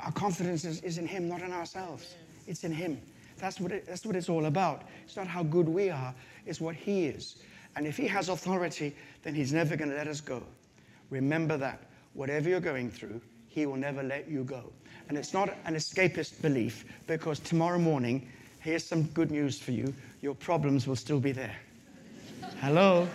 our 0.00 0.12
confidence 0.12 0.64
is, 0.64 0.80
is 0.82 0.98
in 0.98 1.06
Him, 1.06 1.28
not 1.28 1.42
in 1.42 1.52
ourselves. 1.52 2.14
It's 2.46 2.62
in 2.62 2.72
Him. 2.72 3.00
That's 3.38 3.58
what, 3.58 3.72
it, 3.72 3.86
that's 3.86 4.06
what 4.06 4.14
it's 4.14 4.28
all 4.28 4.46
about. 4.46 4.82
It's 5.04 5.16
not 5.16 5.26
how 5.26 5.42
good 5.42 5.68
we 5.68 5.90
are, 5.90 6.14
it's 6.46 6.60
what 6.60 6.76
He 6.76 7.06
is. 7.06 7.36
And 7.76 7.86
if 7.86 7.96
He 7.96 8.06
has 8.06 8.28
authority, 8.28 8.94
then 9.22 9.34
He's 9.34 9.52
never 9.52 9.76
going 9.76 9.90
to 9.90 9.96
let 9.96 10.06
us 10.06 10.20
go. 10.20 10.42
Remember 11.10 11.56
that. 11.56 11.80
Whatever 12.12 12.48
you're 12.48 12.60
going 12.60 12.90
through, 12.90 13.20
He 13.48 13.66
will 13.66 13.76
never 13.76 14.02
let 14.02 14.28
you 14.28 14.44
go. 14.44 14.70
And 15.08 15.18
it's 15.18 15.34
not 15.34 15.54
an 15.64 15.74
escapist 15.74 16.40
belief 16.40 16.84
because 17.06 17.40
tomorrow 17.40 17.78
morning, 17.78 18.28
here's 18.60 18.84
some 18.84 19.02
good 19.08 19.30
news 19.30 19.58
for 19.58 19.72
you 19.72 19.92
your 20.22 20.34
problems 20.34 20.86
will 20.86 20.96
still 20.96 21.20
be 21.20 21.32
there. 21.32 21.54
Hello? 22.60 23.08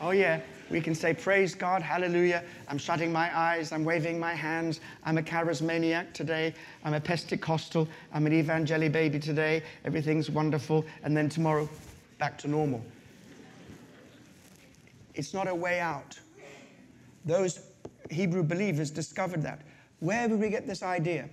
Oh, 0.00 0.10
yeah. 0.10 0.40
We 0.70 0.80
can 0.80 0.94
say, 0.94 1.12
Praise 1.12 1.54
God, 1.54 1.82
hallelujah. 1.82 2.44
I'm 2.68 2.78
shutting 2.78 3.12
my 3.12 3.36
eyes, 3.36 3.72
I'm 3.72 3.84
waving 3.84 4.20
my 4.20 4.34
hands. 4.34 4.80
I'm 5.04 5.18
a 5.18 5.22
charismaniac 5.22 6.12
today. 6.12 6.54
I'm 6.84 6.94
a 6.94 7.00
Pentecostal. 7.00 7.88
I'm 8.12 8.26
an 8.26 8.32
evangeli 8.32 8.90
baby 8.90 9.18
today. 9.18 9.62
Everything's 9.84 10.30
wonderful. 10.30 10.84
And 11.02 11.16
then 11.16 11.28
tomorrow, 11.28 11.68
back 12.18 12.38
to 12.38 12.48
normal. 12.48 12.84
It's 15.14 15.34
not 15.34 15.48
a 15.48 15.54
way 15.54 15.80
out. 15.80 16.18
Those 17.24 17.60
Hebrew 18.10 18.42
believers 18.42 18.90
discovered 18.90 19.42
that. 19.42 19.62
Where 19.98 20.28
did 20.28 20.38
we 20.40 20.48
get 20.48 20.66
this 20.66 20.82
idea? 20.82 21.28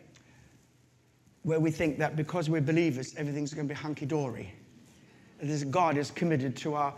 Where 1.44 1.60
we 1.60 1.72
think 1.72 1.98
that 2.00 2.16
because 2.16 2.50
we're 2.50 2.62
believers, 2.62 3.16
everything's 3.16 3.54
going 3.54 3.68
to 3.68 3.74
be 3.74 3.80
hunky 3.80 4.06
dory. 4.06 4.54
This 5.42 5.64
God 5.64 5.98
is 5.98 6.12
committed 6.12 6.56
to 6.58 6.74
our 6.74 6.94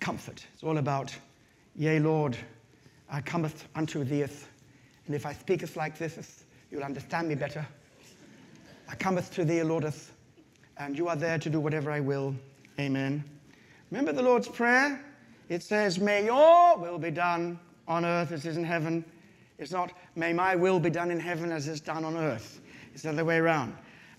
comfort. 0.00 0.44
It's 0.54 0.62
all 0.62 0.78
about, 0.78 1.14
Yea, 1.76 1.98
Lord, 1.98 2.36
I 3.10 3.20
cometh 3.20 3.68
unto 3.74 4.02
thee, 4.04 4.22
and 4.22 5.14
if 5.14 5.26
I 5.26 5.32
speaketh 5.32 5.76
like 5.76 5.98
this, 5.98 6.44
you'll 6.70 6.84
understand 6.84 7.28
me 7.28 7.34
better. 7.34 7.66
I 8.88 8.94
cometh 8.94 9.32
to 9.34 9.44
thee, 9.44 9.60
Lordeth, 9.60 10.10
and 10.78 10.96
you 10.96 11.08
are 11.08 11.16
there 11.16 11.38
to 11.38 11.50
do 11.50 11.60
whatever 11.60 11.90
I 11.90 12.00
will. 12.00 12.34
Amen. 12.78 13.22
Remember 13.90 14.12
the 14.12 14.22
Lord's 14.22 14.48
Prayer? 14.48 15.04
It 15.48 15.62
says, 15.62 15.98
May 15.98 16.24
your 16.24 16.78
will 16.78 16.98
be 16.98 17.10
done 17.10 17.58
on 17.86 18.04
earth 18.04 18.32
as 18.32 18.46
it 18.46 18.50
is 18.50 18.56
in 18.56 18.64
heaven. 18.64 19.04
It's 19.58 19.72
not, 19.72 19.92
may 20.16 20.32
my 20.32 20.56
will 20.56 20.80
be 20.80 20.90
done 20.90 21.10
in 21.10 21.20
heaven 21.20 21.52
as 21.52 21.68
it's 21.68 21.80
done 21.80 22.04
on 22.04 22.16
earth. 22.16 22.60
It's 22.94 23.02
the 23.02 23.10
other 23.10 23.24
way 23.24 23.36
around. 23.36 23.76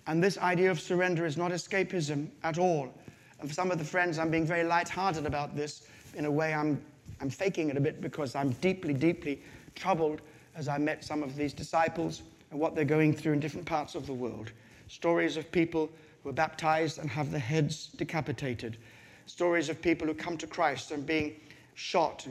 And 0.08 0.24
this 0.24 0.38
idea 0.38 0.70
of 0.70 0.80
surrender 0.80 1.26
is 1.26 1.38
not 1.38 1.52
escapism 1.52 2.28
at 2.44 2.58
all. 2.58 2.94
And 3.42 3.50
for 3.50 3.56
some 3.56 3.72
of 3.72 3.80
the 3.80 3.84
friends, 3.84 4.20
I'm 4.20 4.30
being 4.30 4.46
very 4.46 4.64
light-hearted 4.64 5.26
about 5.26 5.56
this. 5.56 5.88
In 6.14 6.26
a 6.26 6.32
way, 6.32 6.54
I'm, 6.54 6.80
I'm 7.20 7.30
faking 7.30 7.70
it 7.70 7.78
a 7.78 7.82
bit 7.82 8.00
because 8.00 8.36
I'm 8.36 8.52
deeply, 8.54 8.94
deeply 8.94 9.42
troubled 9.74 10.22
as 10.56 10.68
I 10.68 10.78
met 10.78 11.04
some 11.04 11.24
of 11.24 11.36
these 11.36 11.52
disciples 11.52 12.22
and 12.52 12.60
what 12.60 12.76
they're 12.76 12.86
going 12.86 13.14
through 13.14 13.34
in 13.34 13.40
different 13.40 13.66
parts 13.66 13.96
of 13.96 14.06
the 14.06 14.14
world. 14.14 14.52
Stories 14.90 15.38
of 15.38 15.52
people 15.52 15.90
who 16.22 16.30
are 16.30 16.34
baptized 16.34 17.00
and 17.00 17.10
have 17.10 17.32
their 17.32 17.40
heads 17.40 17.88
decapitated. 17.96 18.78
Stories 19.26 19.70
of 19.70 19.82
people 19.82 20.08
who 20.08 20.14
come 20.14 20.38
to 20.38 20.46
Christ 20.46 20.92
and 20.92 21.04
being 21.04 21.36
shot 21.74 22.28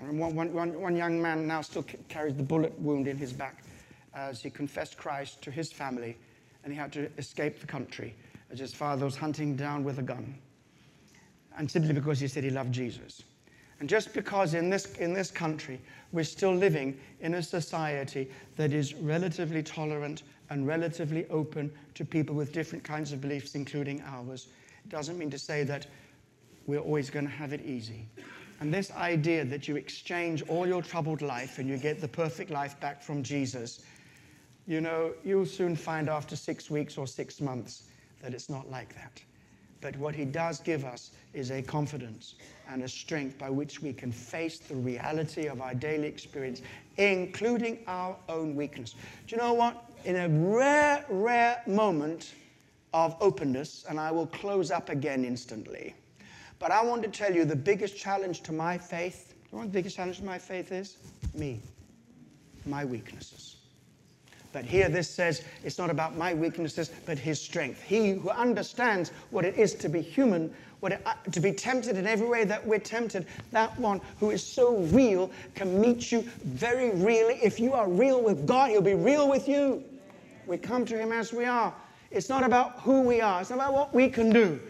and 0.00 0.18
one, 0.18 0.34
one, 0.34 0.80
one 0.80 0.96
young 0.96 1.20
man 1.20 1.46
now 1.46 1.60
still 1.60 1.84
carries 2.08 2.34
the 2.34 2.42
bullet 2.42 2.78
wound 2.80 3.08
in 3.08 3.16
his 3.16 3.32
back 3.32 3.62
as 4.14 4.40
he 4.42 4.50
confessed 4.50 4.96
Christ 4.96 5.42
to 5.42 5.50
his 5.50 5.70
family 5.70 6.16
and 6.62 6.72
he 6.72 6.78
had 6.78 6.92
to 6.92 7.10
escape 7.18 7.60
the 7.60 7.66
country 7.66 8.14
his 8.58 8.74
father 8.74 9.04
was 9.04 9.16
hunting 9.16 9.56
down 9.56 9.84
with 9.84 9.98
a 9.98 10.02
gun. 10.02 10.34
And 11.56 11.70
simply 11.70 11.92
because 11.92 12.20
he 12.20 12.28
said 12.28 12.44
he 12.44 12.50
loved 12.50 12.72
Jesus. 12.72 13.22
And 13.80 13.88
just 13.88 14.12
because 14.12 14.54
in 14.54 14.70
this, 14.70 14.94
in 14.96 15.12
this 15.12 15.30
country 15.30 15.80
we're 16.12 16.24
still 16.24 16.54
living 16.54 16.98
in 17.20 17.34
a 17.34 17.42
society 17.42 18.30
that 18.56 18.72
is 18.72 18.94
relatively 18.94 19.62
tolerant 19.62 20.22
and 20.50 20.66
relatively 20.66 21.26
open 21.28 21.72
to 21.94 22.04
people 22.04 22.34
with 22.34 22.52
different 22.52 22.84
kinds 22.84 23.12
of 23.12 23.20
beliefs, 23.20 23.54
including 23.54 24.00
ours, 24.06 24.48
doesn't 24.88 25.18
mean 25.18 25.30
to 25.30 25.38
say 25.38 25.64
that 25.64 25.86
we're 26.66 26.78
always 26.78 27.10
going 27.10 27.24
to 27.24 27.30
have 27.30 27.52
it 27.52 27.62
easy. 27.62 28.06
And 28.60 28.72
this 28.72 28.92
idea 28.92 29.44
that 29.44 29.66
you 29.66 29.76
exchange 29.76 30.42
all 30.48 30.66
your 30.66 30.82
troubled 30.82 31.20
life 31.20 31.58
and 31.58 31.68
you 31.68 31.76
get 31.76 32.00
the 32.00 32.08
perfect 32.08 32.50
life 32.50 32.78
back 32.80 33.02
from 33.02 33.22
Jesus, 33.22 33.84
you 34.66 34.80
know, 34.80 35.12
you'll 35.24 35.46
soon 35.46 35.74
find 35.74 36.08
after 36.08 36.36
six 36.36 36.70
weeks 36.70 36.96
or 36.96 37.06
six 37.06 37.40
months 37.40 37.84
that 38.24 38.34
it's 38.34 38.50
not 38.50 38.68
like 38.70 38.92
that. 38.96 39.22
But 39.80 39.96
what 39.98 40.14
he 40.14 40.24
does 40.24 40.58
give 40.60 40.84
us 40.84 41.12
is 41.32 41.50
a 41.50 41.62
confidence 41.62 42.34
and 42.68 42.82
a 42.82 42.88
strength 42.88 43.38
by 43.38 43.50
which 43.50 43.80
we 43.82 43.92
can 43.92 44.10
face 44.10 44.58
the 44.58 44.74
reality 44.74 45.46
of 45.46 45.60
our 45.60 45.74
daily 45.74 46.08
experience, 46.08 46.62
including 46.96 47.78
our 47.86 48.16
own 48.28 48.56
weakness. 48.56 48.94
Do 49.26 49.36
you 49.36 49.42
know 49.42 49.52
what? 49.52 49.84
In 50.04 50.16
a 50.16 50.28
rare, 50.28 51.04
rare 51.08 51.62
moment 51.66 52.32
of 52.92 53.14
openness, 53.20 53.84
and 53.88 54.00
I 54.00 54.10
will 54.10 54.26
close 54.26 54.70
up 54.72 54.88
again 54.88 55.24
instantly 55.24 55.94
but 56.64 56.70
I 56.70 56.82
want 56.82 57.02
to 57.02 57.08
tell 57.08 57.30
you 57.30 57.44
the 57.44 57.54
biggest 57.54 57.96
challenge 57.96 58.40
to 58.44 58.52
my 58.52 58.78
faith, 58.78 59.34
you 59.34 59.48
know 59.52 59.58
what 59.58 59.72
the 59.72 59.78
biggest 59.78 59.96
challenge 59.96 60.18
to 60.18 60.24
my 60.24 60.38
faith 60.38 60.72
is? 60.72 60.96
Me, 61.34 61.60
my 62.64 62.86
weaknesses. 62.86 63.53
But 64.54 64.64
here 64.64 64.88
this 64.88 65.10
says 65.10 65.42
it's 65.64 65.78
not 65.78 65.90
about 65.90 66.16
my 66.16 66.32
weaknesses, 66.32 66.88
but 67.06 67.18
his 67.18 67.40
strength. 67.40 67.82
He 67.82 68.12
who 68.12 68.30
understands 68.30 69.10
what 69.30 69.44
it 69.44 69.58
is 69.58 69.74
to 69.74 69.88
be 69.88 70.00
human, 70.00 70.54
what 70.78 70.92
it, 70.92 71.02
uh, 71.04 71.14
to 71.32 71.40
be 71.40 71.50
tempted 71.50 71.96
in 71.96 72.06
every 72.06 72.28
way 72.28 72.44
that 72.44 72.64
we're 72.64 72.78
tempted, 72.78 73.26
that 73.50 73.76
one 73.80 74.00
who 74.20 74.30
is 74.30 74.46
so 74.46 74.76
real 74.76 75.28
can 75.56 75.80
meet 75.80 76.12
you 76.12 76.20
very 76.44 76.90
really. 76.90 77.34
If 77.42 77.58
you 77.58 77.72
are 77.72 77.90
real 77.90 78.22
with 78.22 78.46
God, 78.46 78.70
he'll 78.70 78.80
be 78.80 78.94
real 78.94 79.28
with 79.28 79.48
you. 79.48 79.82
We 80.46 80.56
come 80.56 80.84
to 80.86 80.96
him 80.96 81.10
as 81.10 81.32
we 81.32 81.46
are. 81.46 81.74
It's 82.12 82.28
not 82.28 82.44
about 82.44 82.78
who 82.78 83.02
we 83.02 83.20
are, 83.20 83.40
it's 83.40 83.50
not 83.50 83.56
about 83.56 83.72
what 83.72 83.92
we 83.92 84.08
can 84.08 84.30
do. 84.30 84.60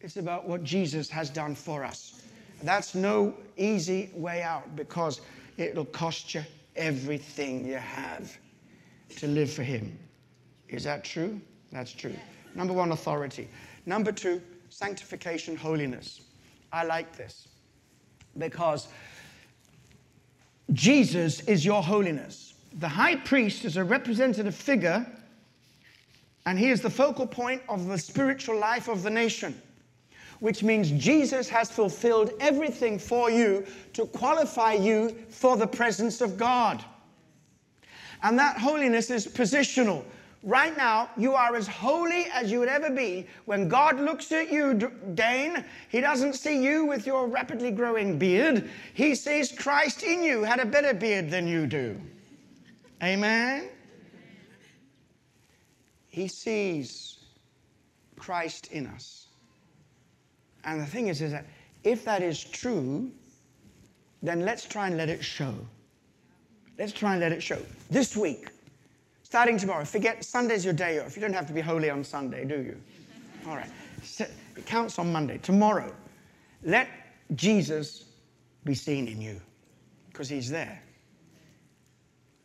It's 0.00 0.16
about 0.16 0.46
what 0.48 0.62
Jesus 0.62 1.10
has 1.10 1.28
done 1.28 1.56
for 1.56 1.82
us. 1.82 2.22
That's 2.62 2.94
no 2.94 3.34
easy 3.56 4.10
way 4.14 4.42
out 4.42 4.76
because 4.76 5.22
it'll 5.56 5.86
cost 5.86 6.34
you 6.34 6.44
everything 6.76 7.66
you 7.66 7.74
have 7.74 8.38
to 9.16 9.26
live 9.26 9.50
for 9.50 9.62
Him. 9.62 9.98
Is 10.68 10.84
that 10.84 11.04
true? 11.04 11.40
That's 11.72 11.92
true. 11.92 12.14
Number 12.54 12.72
one, 12.72 12.92
authority. 12.92 13.48
Number 13.86 14.12
two, 14.12 14.42
sanctification, 14.70 15.56
holiness. 15.56 16.22
I 16.72 16.84
like 16.84 17.16
this 17.16 17.48
because 18.38 18.88
Jesus 20.72 21.40
is 21.40 21.64
your 21.64 21.82
holiness. 21.82 22.54
The 22.78 22.88
high 22.88 23.16
priest 23.16 23.64
is 23.64 23.76
a 23.76 23.84
representative 23.84 24.54
figure, 24.54 25.06
and 26.44 26.58
he 26.58 26.70
is 26.70 26.80
the 26.80 26.90
focal 26.90 27.26
point 27.26 27.62
of 27.68 27.86
the 27.86 27.98
spiritual 27.98 28.58
life 28.58 28.88
of 28.88 29.02
the 29.02 29.10
nation 29.10 29.60
which 30.40 30.62
means 30.62 30.90
Jesus 30.90 31.48
has 31.48 31.70
fulfilled 31.70 32.32
everything 32.40 32.98
for 32.98 33.30
you 33.30 33.66
to 33.94 34.06
qualify 34.06 34.74
you 34.74 35.16
for 35.30 35.56
the 35.56 35.66
presence 35.66 36.20
of 36.20 36.36
God. 36.36 36.84
And 38.22 38.38
that 38.38 38.58
holiness 38.58 39.10
is 39.10 39.26
positional. 39.26 40.04
Right 40.42 40.76
now, 40.76 41.10
you 41.16 41.34
are 41.34 41.56
as 41.56 41.66
holy 41.66 42.26
as 42.32 42.52
you 42.52 42.60
would 42.60 42.68
ever 42.68 42.90
be. 42.90 43.26
When 43.46 43.68
God 43.68 43.98
looks 43.98 44.30
at 44.30 44.52
you, 44.52 44.74
Dane, 45.14 45.64
He 45.88 46.00
doesn't 46.00 46.34
see 46.34 46.62
you 46.62 46.86
with 46.86 47.06
your 47.06 47.26
rapidly 47.26 47.72
growing 47.72 48.18
beard. 48.18 48.70
He 48.94 49.14
sees 49.14 49.50
Christ 49.50 50.04
in 50.04 50.22
you, 50.22 50.44
had 50.44 50.60
a 50.60 50.66
better 50.66 50.94
beard 50.94 51.30
than 51.30 51.48
you 51.48 51.66
do. 51.66 52.00
Amen? 53.02 53.68
He 56.08 56.28
sees 56.28 57.18
Christ 58.16 58.68
in 58.72 58.86
us. 58.86 59.26
And 60.64 60.80
the 60.80 60.86
thing 60.86 61.08
is, 61.08 61.20
is 61.22 61.32
that 61.32 61.46
if 61.84 62.04
that 62.04 62.22
is 62.22 62.42
true, 62.42 63.10
then 64.22 64.40
let's 64.40 64.64
try 64.64 64.86
and 64.86 64.96
let 64.96 65.08
it 65.08 65.24
show. 65.24 65.54
Let's 66.78 66.92
try 66.92 67.12
and 67.12 67.20
let 67.20 67.32
it 67.32 67.42
show. 67.42 67.58
This 67.90 68.16
week, 68.16 68.48
starting 69.22 69.58
tomorrow, 69.58 69.84
forget 69.84 70.24
Sunday's 70.24 70.64
your 70.64 70.74
day 70.74 70.98
off. 70.98 71.16
You 71.16 71.22
don't 71.22 71.32
have 71.32 71.46
to 71.46 71.52
be 71.52 71.60
holy 71.60 71.88
on 71.88 72.04
Sunday, 72.04 72.44
do 72.44 72.56
you? 72.56 72.80
All 73.48 73.56
right. 73.56 73.70
It 74.18 74.66
counts 74.66 74.98
on 74.98 75.12
Monday. 75.12 75.38
Tomorrow, 75.38 75.94
let 76.62 76.88
Jesus 77.34 78.04
be 78.64 78.74
seen 78.74 79.08
in 79.08 79.20
you 79.20 79.40
because 80.10 80.28
he's 80.28 80.50
there. 80.50 80.82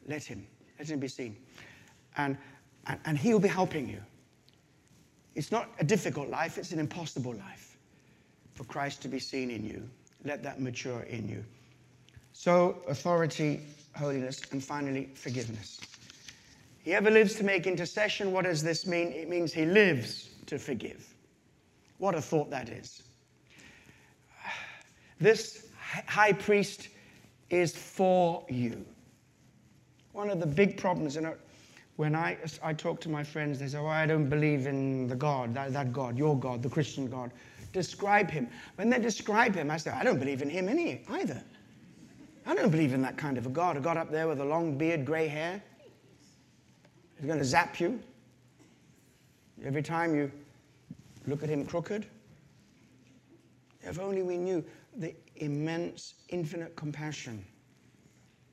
Let 0.07 0.23
him. 0.23 0.45
Let 0.79 0.89
him 0.89 0.99
be 0.99 1.07
seen. 1.07 1.35
And, 2.17 2.37
and, 2.87 2.99
and 3.05 3.17
he'll 3.17 3.39
be 3.39 3.47
helping 3.47 3.87
you. 3.87 4.01
It's 5.35 5.51
not 5.51 5.69
a 5.79 5.83
difficult 5.83 6.29
life, 6.29 6.57
it's 6.57 6.71
an 6.71 6.79
impossible 6.79 7.33
life 7.33 7.77
for 8.53 8.63
Christ 8.65 9.01
to 9.03 9.07
be 9.07 9.19
seen 9.19 9.49
in 9.49 9.65
you. 9.65 9.89
Let 10.25 10.43
that 10.43 10.59
mature 10.59 11.01
in 11.03 11.27
you. 11.27 11.43
So, 12.33 12.81
authority, 12.87 13.61
holiness, 13.95 14.41
and 14.51 14.63
finally, 14.63 15.09
forgiveness. 15.13 15.79
He 16.83 16.93
ever 16.93 17.11
lives 17.11 17.35
to 17.35 17.43
make 17.43 17.67
intercession. 17.67 18.31
What 18.31 18.45
does 18.45 18.63
this 18.63 18.87
mean? 18.87 19.09
It 19.09 19.29
means 19.29 19.53
he 19.53 19.65
lives 19.65 20.29
to 20.47 20.57
forgive. 20.57 21.07
What 21.99 22.15
a 22.15 22.21
thought 22.21 22.49
that 22.49 22.69
is. 22.69 23.03
This 25.19 25.67
high 25.77 26.33
priest 26.33 26.87
is 27.51 27.75
for 27.75 28.43
you. 28.49 28.83
One 30.13 30.29
of 30.29 30.39
the 30.39 30.47
big 30.47 30.77
problems, 30.77 31.15
you 31.15 31.21
know, 31.21 31.35
when 31.97 32.15
I, 32.15 32.37
I 32.63 32.73
talk 32.73 32.99
to 33.01 33.09
my 33.09 33.23
friends, 33.23 33.59
they 33.59 33.67
say, 33.67 33.77
oh, 33.77 33.85
I 33.85 34.07
don't 34.07 34.27
believe 34.27 34.65
in 34.65 35.07
the 35.07 35.15
God, 35.15 35.53
that, 35.53 35.73
that 35.73 35.93
God, 35.93 36.17
your 36.17 36.37
God, 36.37 36.63
the 36.63 36.69
Christian 36.69 37.07
God. 37.07 37.31
Describe 37.73 38.31
him. 38.31 38.49
When 38.75 38.89
they 38.89 38.99
describe 38.99 39.53
him, 39.53 39.69
I 39.69 39.77
say, 39.77 39.91
I 39.91 40.03
don't 40.03 40.17
believe 40.17 40.41
in 40.41 40.49
him 40.49 40.67
any, 40.67 41.03
either. 41.09 41.41
I 42.45 42.55
don't 42.55 42.69
believe 42.69 42.93
in 42.93 43.01
that 43.03 43.17
kind 43.17 43.37
of 43.37 43.45
a 43.45 43.49
God, 43.49 43.77
a 43.77 43.79
God 43.79 43.97
up 43.97 44.11
there 44.11 44.27
with 44.27 44.39
a 44.39 44.45
long 44.45 44.77
beard, 44.77 45.05
gray 45.05 45.27
hair. 45.27 45.61
He's 47.17 47.27
going 47.27 47.39
to 47.39 47.45
zap 47.45 47.79
you 47.79 47.99
every 49.63 49.83
time 49.83 50.15
you 50.15 50.31
look 51.27 51.43
at 51.43 51.49
him 51.49 51.65
crooked. 51.65 52.05
If 53.81 53.99
only 53.99 54.23
we 54.23 54.37
knew 54.37 54.63
the 54.95 55.13
immense, 55.35 56.15
infinite 56.29 56.75
compassion 56.75 57.45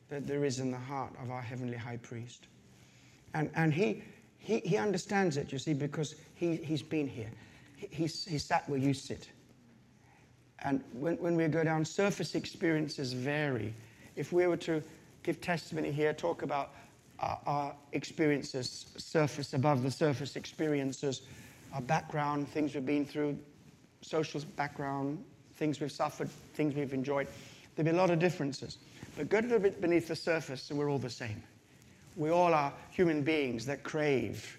that 0.09 0.27
there 0.27 0.45
is 0.45 0.59
in 0.59 0.71
the 0.71 0.79
heart 0.79 1.13
of 1.23 1.31
our 1.31 1.43
heavenly 1.43 1.77
high 1.77 1.99
priest. 1.99 2.47
And, 3.35 3.51
and 3.55 3.73
he, 3.73 4.03
he, 4.39 4.61
he 4.61 4.77
understands 4.77 5.37
it, 5.37 5.53
you 5.53 5.59
see, 5.59 5.75
because 5.75 6.15
he, 6.35 6.57
he's 6.57 6.83
been 6.83 7.07
here. 7.07 7.31
He, 7.77 7.89
he's, 7.91 8.25
he 8.25 8.39
sat 8.39 8.69
where 8.69 8.79
you 8.79 8.95
sit. 8.95 9.29
And 10.65 10.83
when, 10.93 11.17
when 11.17 11.37
we 11.37 11.47
go 11.49 11.63
down, 11.63 11.85
surface 11.85 12.35
experiences 12.35 13.13
vary. 13.13 13.75
If 14.17 14.33
we 14.33 14.47
were 14.47 14.57
to 14.59 14.83
give 15.23 15.41
testimony 15.41 15.93
here, 15.93 16.13
talk 16.13 16.43
about 16.43 16.71
our, 17.21 17.39
our 17.47 17.75
experiences, 17.93 18.87
surface, 18.97 19.55
above 19.55 19.83
the 19.83 19.91
surface 19.91 20.37
experiences, 20.37 21.23
our 21.73 21.81
background, 21.81 22.49
things 22.49 22.75
we've 22.75 22.87
been 22.87 23.05
through, 23.05 23.39
social 24.01 24.41
background, 24.57 25.23
things 25.57 25.81
we've 25.81 25.93
suffered, 25.93 26.29
things 26.55 26.75
we've 26.75 26.95
enjoyed, 26.95 27.29
there'd 27.75 27.87
be 27.87 27.91
a 27.91 27.95
lot 27.95 28.11
of 28.11 28.19
differences. 28.19 28.79
But 29.17 29.29
go 29.29 29.39
a 29.39 29.43
little 29.43 29.59
bit 29.59 29.81
beneath 29.81 30.09
the 30.09 30.17
surface 30.17 30.71
and 30.71 30.79
we're 30.79 30.91
all 30.91 30.99
the 30.99 31.11
same. 31.11 31.43
We 32.17 32.31
all 32.31 32.55
are 32.55 32.73
human 32.91 33.23
beings 33.23 33.67
that 33.67 33.83
crave 33.83 34.59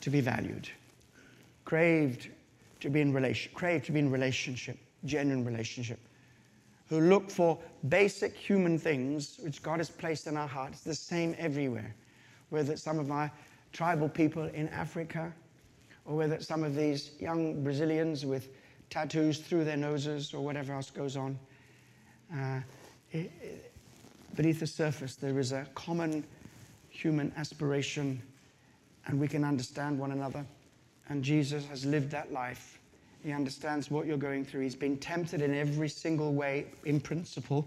to 0.00 0.10
be 0.10 0.20
valued, 0.20 0.68
craved 1.64 2.28
to 2.80 2.90
be 2.90 3.00
in 3.00 3.12
relation, 3.12 3.50
crave 3.54 3.84
to 3.86 3.92
be 3.92 4.00
in 4.00 4.10
relationship, 4.10 4.76
genuine 5.04 5.44
relationship, 5.44 5.98
who 6.88 7.00
look 7.00 7.30
for 7.30 7.58
basic 7.88 8.34
human 8.36 8.78
things 8.78 9.38
which 9.42 9.62
God 9.62 9.78
has 9.78 9.90
placed 9.90 10.26
in 10.26 10.36
our 10.36 10.48
hearts, 10.48 10.80
the 10.80 10.94
same 10.94 11.34
everywhere. 11.38 11.94
Whether 12.50 12.72
it's 12.72 12.82
some 12.82 12.98
of 12.98 13.08
my 13.08 13.30
tribal 13.72 14.08
people 14.08 14.44
in 14.44 14.68
Africa, 14.68 15.32
or 16.04 16.16
whether 16.16 16.34
it's 16.34 16.46
some 16.46 16.62
of 16.62 16.74
these 16.74 17.12
young 17.18 17.62
Brazilians 17.64 18.26
with 18.26 18.48
tattoos 18.90 19.38
through 19.38 19.64
their 19.64 19.76
noses, 19.76 20.34
or 20.34 20.44
whatever 20.44 20.72
else 20.72 20.90
goes 20.90 21.16
on. 21.16 21.38
Uh, 22.32 22.60
it, 23.12 23.32
it, 23.42 23.72
beneath 24.34 24.60
the 24.60 24.66
surface, 24.66 25.16
there 25.16 25.38
is 25.38 25.52
a 25.52 25.66
common 25.74 26.24
human 26.90 27.32
aspiration, 27.36 28.20
and 29.06 29.18
we 29.18 29.26
can 29.26 29.44
understand 29.44 29.98
one 29.98 30.12
another. 30.12 30.44
And 31.08 31.22
Jesus 31.22 31.66
has 31.66 31.84
lived 31.84 32.10
that 32.10 32.32
life 32.32 32.73
he 33.24 33.32
understands 33.32 33.90
what 33.90 34.06
you're 34.06 34.18
going 34.18 34.44
through. 34.44 34.60
He's 34.60 34.76
been 34.76 34.98
tempted 34.98 35.40
in 35.40 35.54
every 35.54 35.88
single 35.88 36.34
way, 36.34 36.66
in 36.84 37.00
principle, 37.00 37.66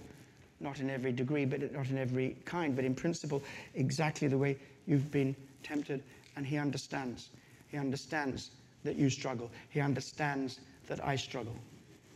not 0.60 0.80
in 0.80 0.90
every 0.90 1.12
degree, 1.12 1.46
but 1.46 1.74
not 1.74 1.90
in 1.90 1.98
every 1.98 2.38
kind, 2.46 2.76
but 2.76 2.86
in 2.86 2.94
principle, 2.94 3.42
exactly 3.74 4.28
the 4.28 4.38
way 4.38 4.56
you've 4.86 5.12
been 5.12 5.36
tempted. 5.64 6.04
And 6.36 6.46
he 6.46 6.58
understands. 6.58 7.30
He 7.70 7.78
understands 7.78 8.52
that 8.84 8.98
you 8.98 9.10
struggle. 9.10 9.50
He 9.70 9.80
understands 9.80 10.60
that 10.88 11.04
I 11.04 11.16
struggle. 11.16 11.56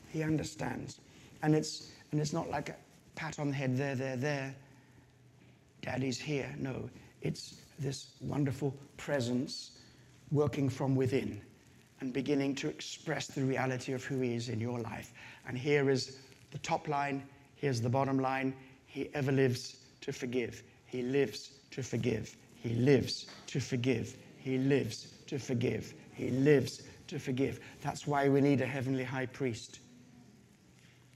He 0.10 0.22
understands. 0.22 1.00
And 1.42 1.56
it's, 1.56 1.90
and 2.12 2.22
it's 2.22 2.34
not 2.34 2.48
like 2.52 2.70
a 2.70 2.76
pat 3.16 3.40
on 3.40 3.50
the 3.50 3.56
head, 3.56 3.76
there, 3.76 3.96
there, 3.96 4.18
there. 4.18 4.56
Daddy's 5.82 6.20
here. 6.20 6.54
No, 6.60 6.88
it's 7.24 7.56
this 7.80 8.12
wonderful 8.22 8.76
presence 8.98 9.72
working 10.32 10.70
from 10.70 10.96
within 10.96 11.42
and 12.02 12.12
beginning 12.12 12.56
to 12.56 12.68
express 12.68 13.28
the 13.28 13.44
reality 13.44 13.94
of 13.94 14.04
who 14.04 14.20
He 14.20 14.34
is 14.34 14.50
in 14.50 14.60
your 14.60 14.80
life. 14.80 15.14
And 15.48 15.58
here 15.58 15.90
is 15.90 16.18
the 16.50 16.58
top 16.58 16.88
line, 16.88 17.24
here's 17.56 17.80
the 17.80 17.90
bottom 17.90 18.20
line. 18.20 18.54
He 18.88 19.10
ever 19.14 19.32
lives 19.32 19.78
to 20.02 20.12
forgive. 20.12 20.64
He 20.88 21.04
lives 21.04 21.52
to 21.70 21.82
forgive. 21.82 22.36
He 22.56 22.74
lives 22.74 23.28
to 23.48 23.60
forgive. 23.60 24.18
He 24.38 24.58
lives 24.58 25.14
to 25.28 25.40
forgive. 25.40 25.94
He 26.14 26.32
lives 26.32 26.82
to 27.08 27.20
forgive. 27.20 27.60
That's 27.82 28.06
why 28.08 28.28
we 28.28 28.42
need 28.42 28.62
a 28.62 28.66
heavenly 28.66 29.04
high 29.04 29.28
priest. 29.28 29.80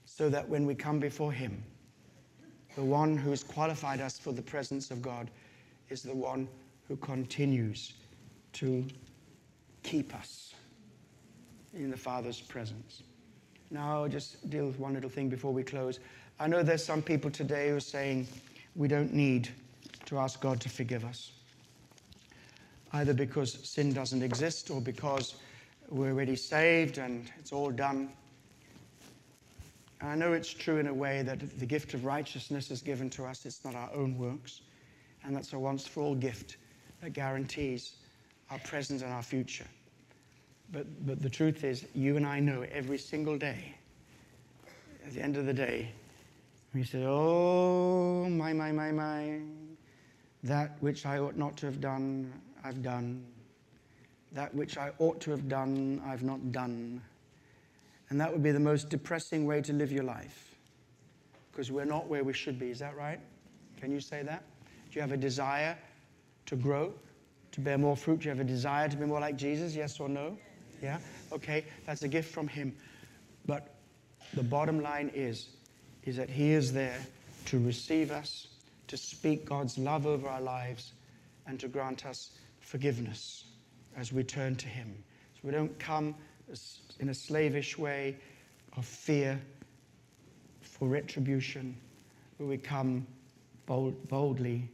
So 0.05 0.29
that 0.29 0.47
when 0.47 0.65
we 0.65 0.75
come 0.75 0.99
before 0.99 1.31
Him, 1.31 1.61
the 2.75 2.83
one 2.83 3.17
who 3.17 3.31
has 3.31 3.43
qualified 3.43 4.01
us 4.01 4.19
for 4.19 4.31
the 4.31 4.41
presence 4.41 4.91
of 4.91 5.01
God 5.01 5.31
is 5.89 6.03
the 6.03 6.15
one 6.15 6.47
who 6.87 6.95
continues 6.97 7.93
to 8.53 8.85
keep 9.83 10.13
us 10.15 10.53
in 11.75 11.91
the 11.91 11.97
Father's 11.97 12.41
presence. 12.41 13.03
Now, 13.71 14.03
I'll 14.03 14.09
just 14.09 14.49
deal 14.49 14.65
with 14.67 14.79
one 14.79 14.93
little 14.93 15.09
thing 15.09 15.29
before 15.29 15.51
we 15.51 15.63
close. 15.63 15.99
I 16.39 16.47
know 16.47 16.63
there's 16.63 16.83
some 16.83 17.01
people 17.01 17.29
today 17.29 17.69
who 17.69 17.77
are 17.77 17.81
saying 17.81 18.27
we 18.75 18.87
don't 18.87 19.13
need 19.13 19.49
to 20.05 20.19
ask 20.19 20.39
God 20.39 20.59
to 20.61 20.69
forgive 20.69 21.03
us, 21.05 21.31
either 22.93 23.13
because 23.13 23.53
sin 23.67 23.93
doesn't 23.93 24.21
exist 24.21 24.69
or 24.69 24.81
because 24.81 25.35
we're 25.89 26.11
already 26.11 26.35
saved 26.35 26.97
and 26.97 27.29
it's 27.39 27.51
all 27.51 27.71
done. 27.71 28.09
And 30.01 30.09
I 30.09 30.15
know 30.15 30.33
it's 30.33 30.53
true 30.53 30.77
in 30.77 30.87
a 30.87 30.93
way 30.93 31.23
that 31.23 31.59
the 31.59 31.65
gift 31.65 31.93
of 31.93 32.05
righteousness 32.05 32.69
is 32.69 32.81
given 32.81 33.09
to 33.11 33.25
us, 33.25 33.45
it's 33.45 33.63
not 33.63 33.75
our 33.75 33.91
own 33.93 34.17
works. 34.17 34.61
And 35.23 35.35
that's 35.35 35.53
a 35.53 35.59
once 35.59 35.87
for 35.87 36.01
all 36.01 36.15
gift 36.15 36.57
that 37.01 37.13
guarantees 37.13 37.93
our 38.51 38.59
present 38.59 39.01
and 39.01 39.11
our 39.11 39.23
future. 39.23 39.65
But, 40.71 41.05
but 41.05 41.21
the 41.21 41.29
truth 41.29 41.63
is, 41.63 41.85
you 41.93 42.17
and 42.17 42.25
I 42.25 42.39
know 42.39 42.65
every 42.71 42.97
single 42.97 43.37
day, 43.37 43.75
at 45.05 45.13
the 45.13 45.21
end 45.21 45.37
of 45.37 45.45
the 45.45 45.53
day, 45.53 45.91
we 46.73 46.83
say, 46.83 47.05
Oh, 47.05 48.27
my, 48.29 48.51
my, 48.51 48.71
my, 48.71 48.91
my, 48.91 49.39
that 50.43 50.77
which 50.81 51.05
I 51.05 51.19
ought 51.19 51.37
not 51.37 51.55
to 51.57 51.65
have 51.65 51.79
done, 51.79 52.33
I've 52.63 52.81
done. 52.81 53.23
That 54.33 54.53
which 54.53 54.77
I 54.77 54.91
ought 54.99 55.21
to 55.21 55.31
have 55.31 55.47
done, 55.47 56.01
I've 56.05 56.23
not 56.23 56.51
done. 56.51 57.01
And 58.09 58.19
that 58.19 58.31
would 58.31 58.43
be 58.43 58.51
the 58.51 58.59
most 58.59 58.89
depressing 58.89 59.45
way 59.45 59.61
to 59.61 59.73
live 59.73 59.91
your 59.91 60.03
life 60.03 60.55
because 61.51 61.71
we're 61.71 61.85
not 61.85 62.07
where 62.07 62.23
we 62.23 62.33
should 62.33 62.59
be. 62.59 62.69
Is 62.69 62.79
that 62.79 62.97
right? 62.97 63.19
Can 63.79 63.91
you 63.91 64.01
say 64.01 64.23
that? 64.23 64.43
Do 64.89 64.95
you 64.95 65.01
have 65.01 65.13
a 65.13 65.17
desire 65.17 65.77
to 66.47 66.55
grow, 66.55 66.93
to 67.53 67.61
bear 67.61 67.77
more 67.77 67.95
fruit? 67.95 68.19
Do 68.19 68.25
you 68.25 68.29
have 68.29 68.41
a 68.41 68.43
desire 68.43 68.89
to 68.89 68.97
be 68.97 69.05
more 69.05 69.21
like 69.21 69.37
Jesus? 69.37 69.73
Yes 69.73 69.99
or 69.99 70.09
no? 70.09 70.37
Yeah? 70.85 70.99
Okay, 71.31 71.65
that's 71.87 72.03
a 72.03 72.07
gift 72.07 72.31
from 72.31 72.47
Him. 72.47 72.75
But 73.47 73.73
the 74.35 74.43
bottom 74.43 74.81
line 74.83 75.11
is, 75.15 75.49
is 76.03 76.15
that 76.17 76.29
He 76.29 76.51
is 76.51 76.71
there 76.71 76.99
to 77.45 77.59
receive 77.59 78.11
us, 78.11 78.47
to 78.87 78.95
speak 78.95 79.45
God's 79.45 79.79
love 79.79 80.05
over 80.05 80.29
our 80.29 80.41
lives, 80.41 80.93
and 81.47 81.59
to 81.59 81.67
grant 81.67 82.05
us 82.05 82.29
forgiveness 82.59 83.45
as 83.97 84.13
we 84.13 84.23
turn 84.23 84.55
to 84.57 84.67
Him. 84.67 84.95
So 85.33 85.39
we 85.41 85.51
don't 85.51 85.77
come 85.79 86.13
in 86.99 87.09
a 87.09 87.15
slavish 87.15 87.79
way 87.79 88.15
of 88.77 88.85
fear 88.85 89.41
for 90.61 90.87
retribution, 90.87 91.75
but 92.37 92.45
we 92.45 92.57
come 92.59 93.07
bold, 93.65 94.07
boldly, 94.07 94.69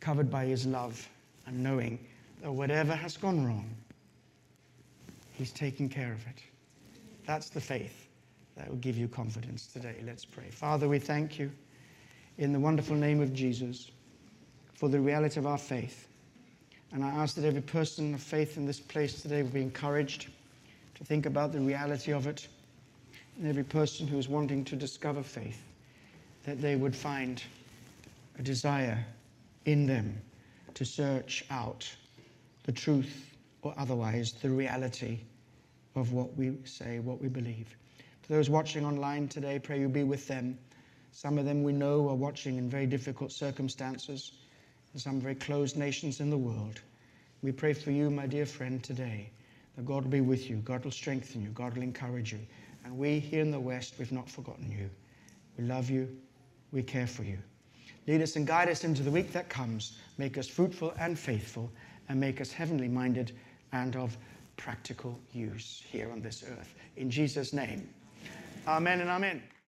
covered 0.00 0.30
by 0.30 0.44
His 0.44 0.66
love, 0.66 1.08
and 1.46 1.62
knowing 1.62 1.98
that 2.42 2.52
whatever 2.52 2.94
has 2.94 3.16
gone 3.16 3.46
wrong, 3.46 3.74
He's 5.38 5.52
taking 5.52 5.88
care 5.88 6.12
of 6.12 6.26
it. 6.26 6.42
That's 7.24 7.48
the 7.48 7.60
faith 7.60 8.08
that 8.56 8.68
will 8.68 8.76
give 8.78 8.98
you 8.98 9.06
confidence 9.06 9.68
today. 9.68 9.94
Let's 10.04 10.24
pray. 10.24 10.50
Father, 10.50 10.88
we 10.88 10.98
thank 10.98 11.38
you 11.38 11.52
in 12.38 12.52
the 12.52 12.58
wonderful 12.58 12.96
name 12.96 13.20
of 13.20 13.32
Jesus 13.32 13.92
for 14.74 14.88
the 14.88 14.98
reality 14.98 15.38
of 15.38 15.46
our 15.46 15.56
faith. 15.56 16.08
And 16.90 17.04
I 17.04 17.10
ask 17.10 17.36
that 17.36 17.44
every 17.44 17.60
person 17.60 18.14
of 18.14 18.20
faith 18.20 18.56
in 18.56 18.66
this 18.66 18.80
place 18.80 19.22
today 19.22 19.44
will 19.44 19.50
be 19.50 19.62
encouraged 19.62 20.26
to 20.96 21.04
think 21.04 21.24
about 21.24 21.52
the 21.52 21.60
reality 21.60 22.12
of 22.12 22.26
it. 22.26 22.48
And 23.38 23.46
every 23.46 23.62
person 23.62 24.08
who 24.08 24.18
is 24.18 24.28
wanting 24.28 24.64
to 24.64 24.74
discover 24.74 25.22
faith, 25.22 25.62
that 26.46 26.60
they 26.60 26.74
would 26.74 26.96
find 26.96 27.40
a 28.40 28.42
desire 28.42 29.06
in 29.66 29.86
them 29.86 30.20
to 30.74 30.84
search 30.84 31.44
out 31.48 31.88
the 32.64 32.72
truth 32.72 33.28
or 33.62 33.74
otherwise 33.76 34.32
the 34.32 34.50
reality 34.50 35.20
of 35.94 36.12
what 36.12 36.36
we 36.36 36.56
say, 36.64 36.98
what 37.00 37.20
we 37.20 37.28
believe. 37.28 37.76
For 38.22 38.34
those 38.34 38.50
watching 38.50 38.84
online 38.84 39.28
today, 39.28 39.58
pray 39.58 39.80
you 39.80 39.88
be 39.88 40.04
with 40.04 40.28
them. 40.28 40.58
Some 41.12 41.38
of 41.38 41.44
them 41.44 41.62
we 41.62 41.72
know 41.72 42.08
are 42.08 42.14
watching 42.14 42.58
in 42.58 42.68
very 42.68 42.86
difficult 42.86 43.32
circumstances, 43.32 44.32
in 44.94 45.00
some 45.00 45.20
very 45.20 45.34
closed 45.34 45.76
nations 45.76 46.20
in 46.20 46.30
the 46.30 46.38
world. 46.38 46.80
We 47.42 47.52
pray 47.52 47.72
for 47.72 47.90
you, 47.90 48.10
my 48.10 48.26
dear 48.26 48.46
friend, 48.46 48.82
today, 48.82 49.30
that 49.76 49.86
God 49.86 50.04
will 50.04 50.10
be 50.10 50.20
with 50.20 50.50
you, 50.50 50.56
God 50.56 50.84
will 50.84 50.90
strengthen 50.90 51.42
you, 51.42 51.48
God 51.50 51.74
will 51.74 51.82
encourage 51.82 52.32
you. 52.32 52.40
And 52.84 52.96
we 52.96 53.18
here 53.18 53.42
in 53.42 53.50
the 53.50 53.60
West, 53.60 53.94
we've 53.98 54.12
not 54.12 54.28
forgotten 54.28 54.70
you. 54.70 54.90
We 55.56 55.64
love 55.64 55.90
you, 55.90 56.08
we 56.72 56.82
care 56.82 57.06
for 57.06 57.22
you. 57.22 57.38
Lead 58.06 58.22
us 58.22 58.36
and 58.36 58.46
guide 58.46 58.68
us 58.68 58.84
into 58.84 59.02
the 59.02 59.10
week 59.10 59.32
that 59.32 59.48
comes. 59.48 59.98
Make 60.16 60.38
us 60.38 60.48
fruitful 60.48 60.94
and 60.98 61.18
faithful, 61.18 61.70
and 62.08 62.18
make 62.18 62.40
us 62.40 62.50
heavenly 62.50 62.88
minded 62.88 63.32
and 63.72 63.96
of 63.96 64.16
practical 64.56 65.18
use 65.32 65.82
here 65.90 66.10
on 66.10 66.20
this 66.20 66.44
earth. 66.48 66.74
In 66.96 67.10
Jesus' 67.10 67.52
name, 67.52 67.88
amen 68.66 69.00
and 69.00 69.10
amen. 69.10 69.42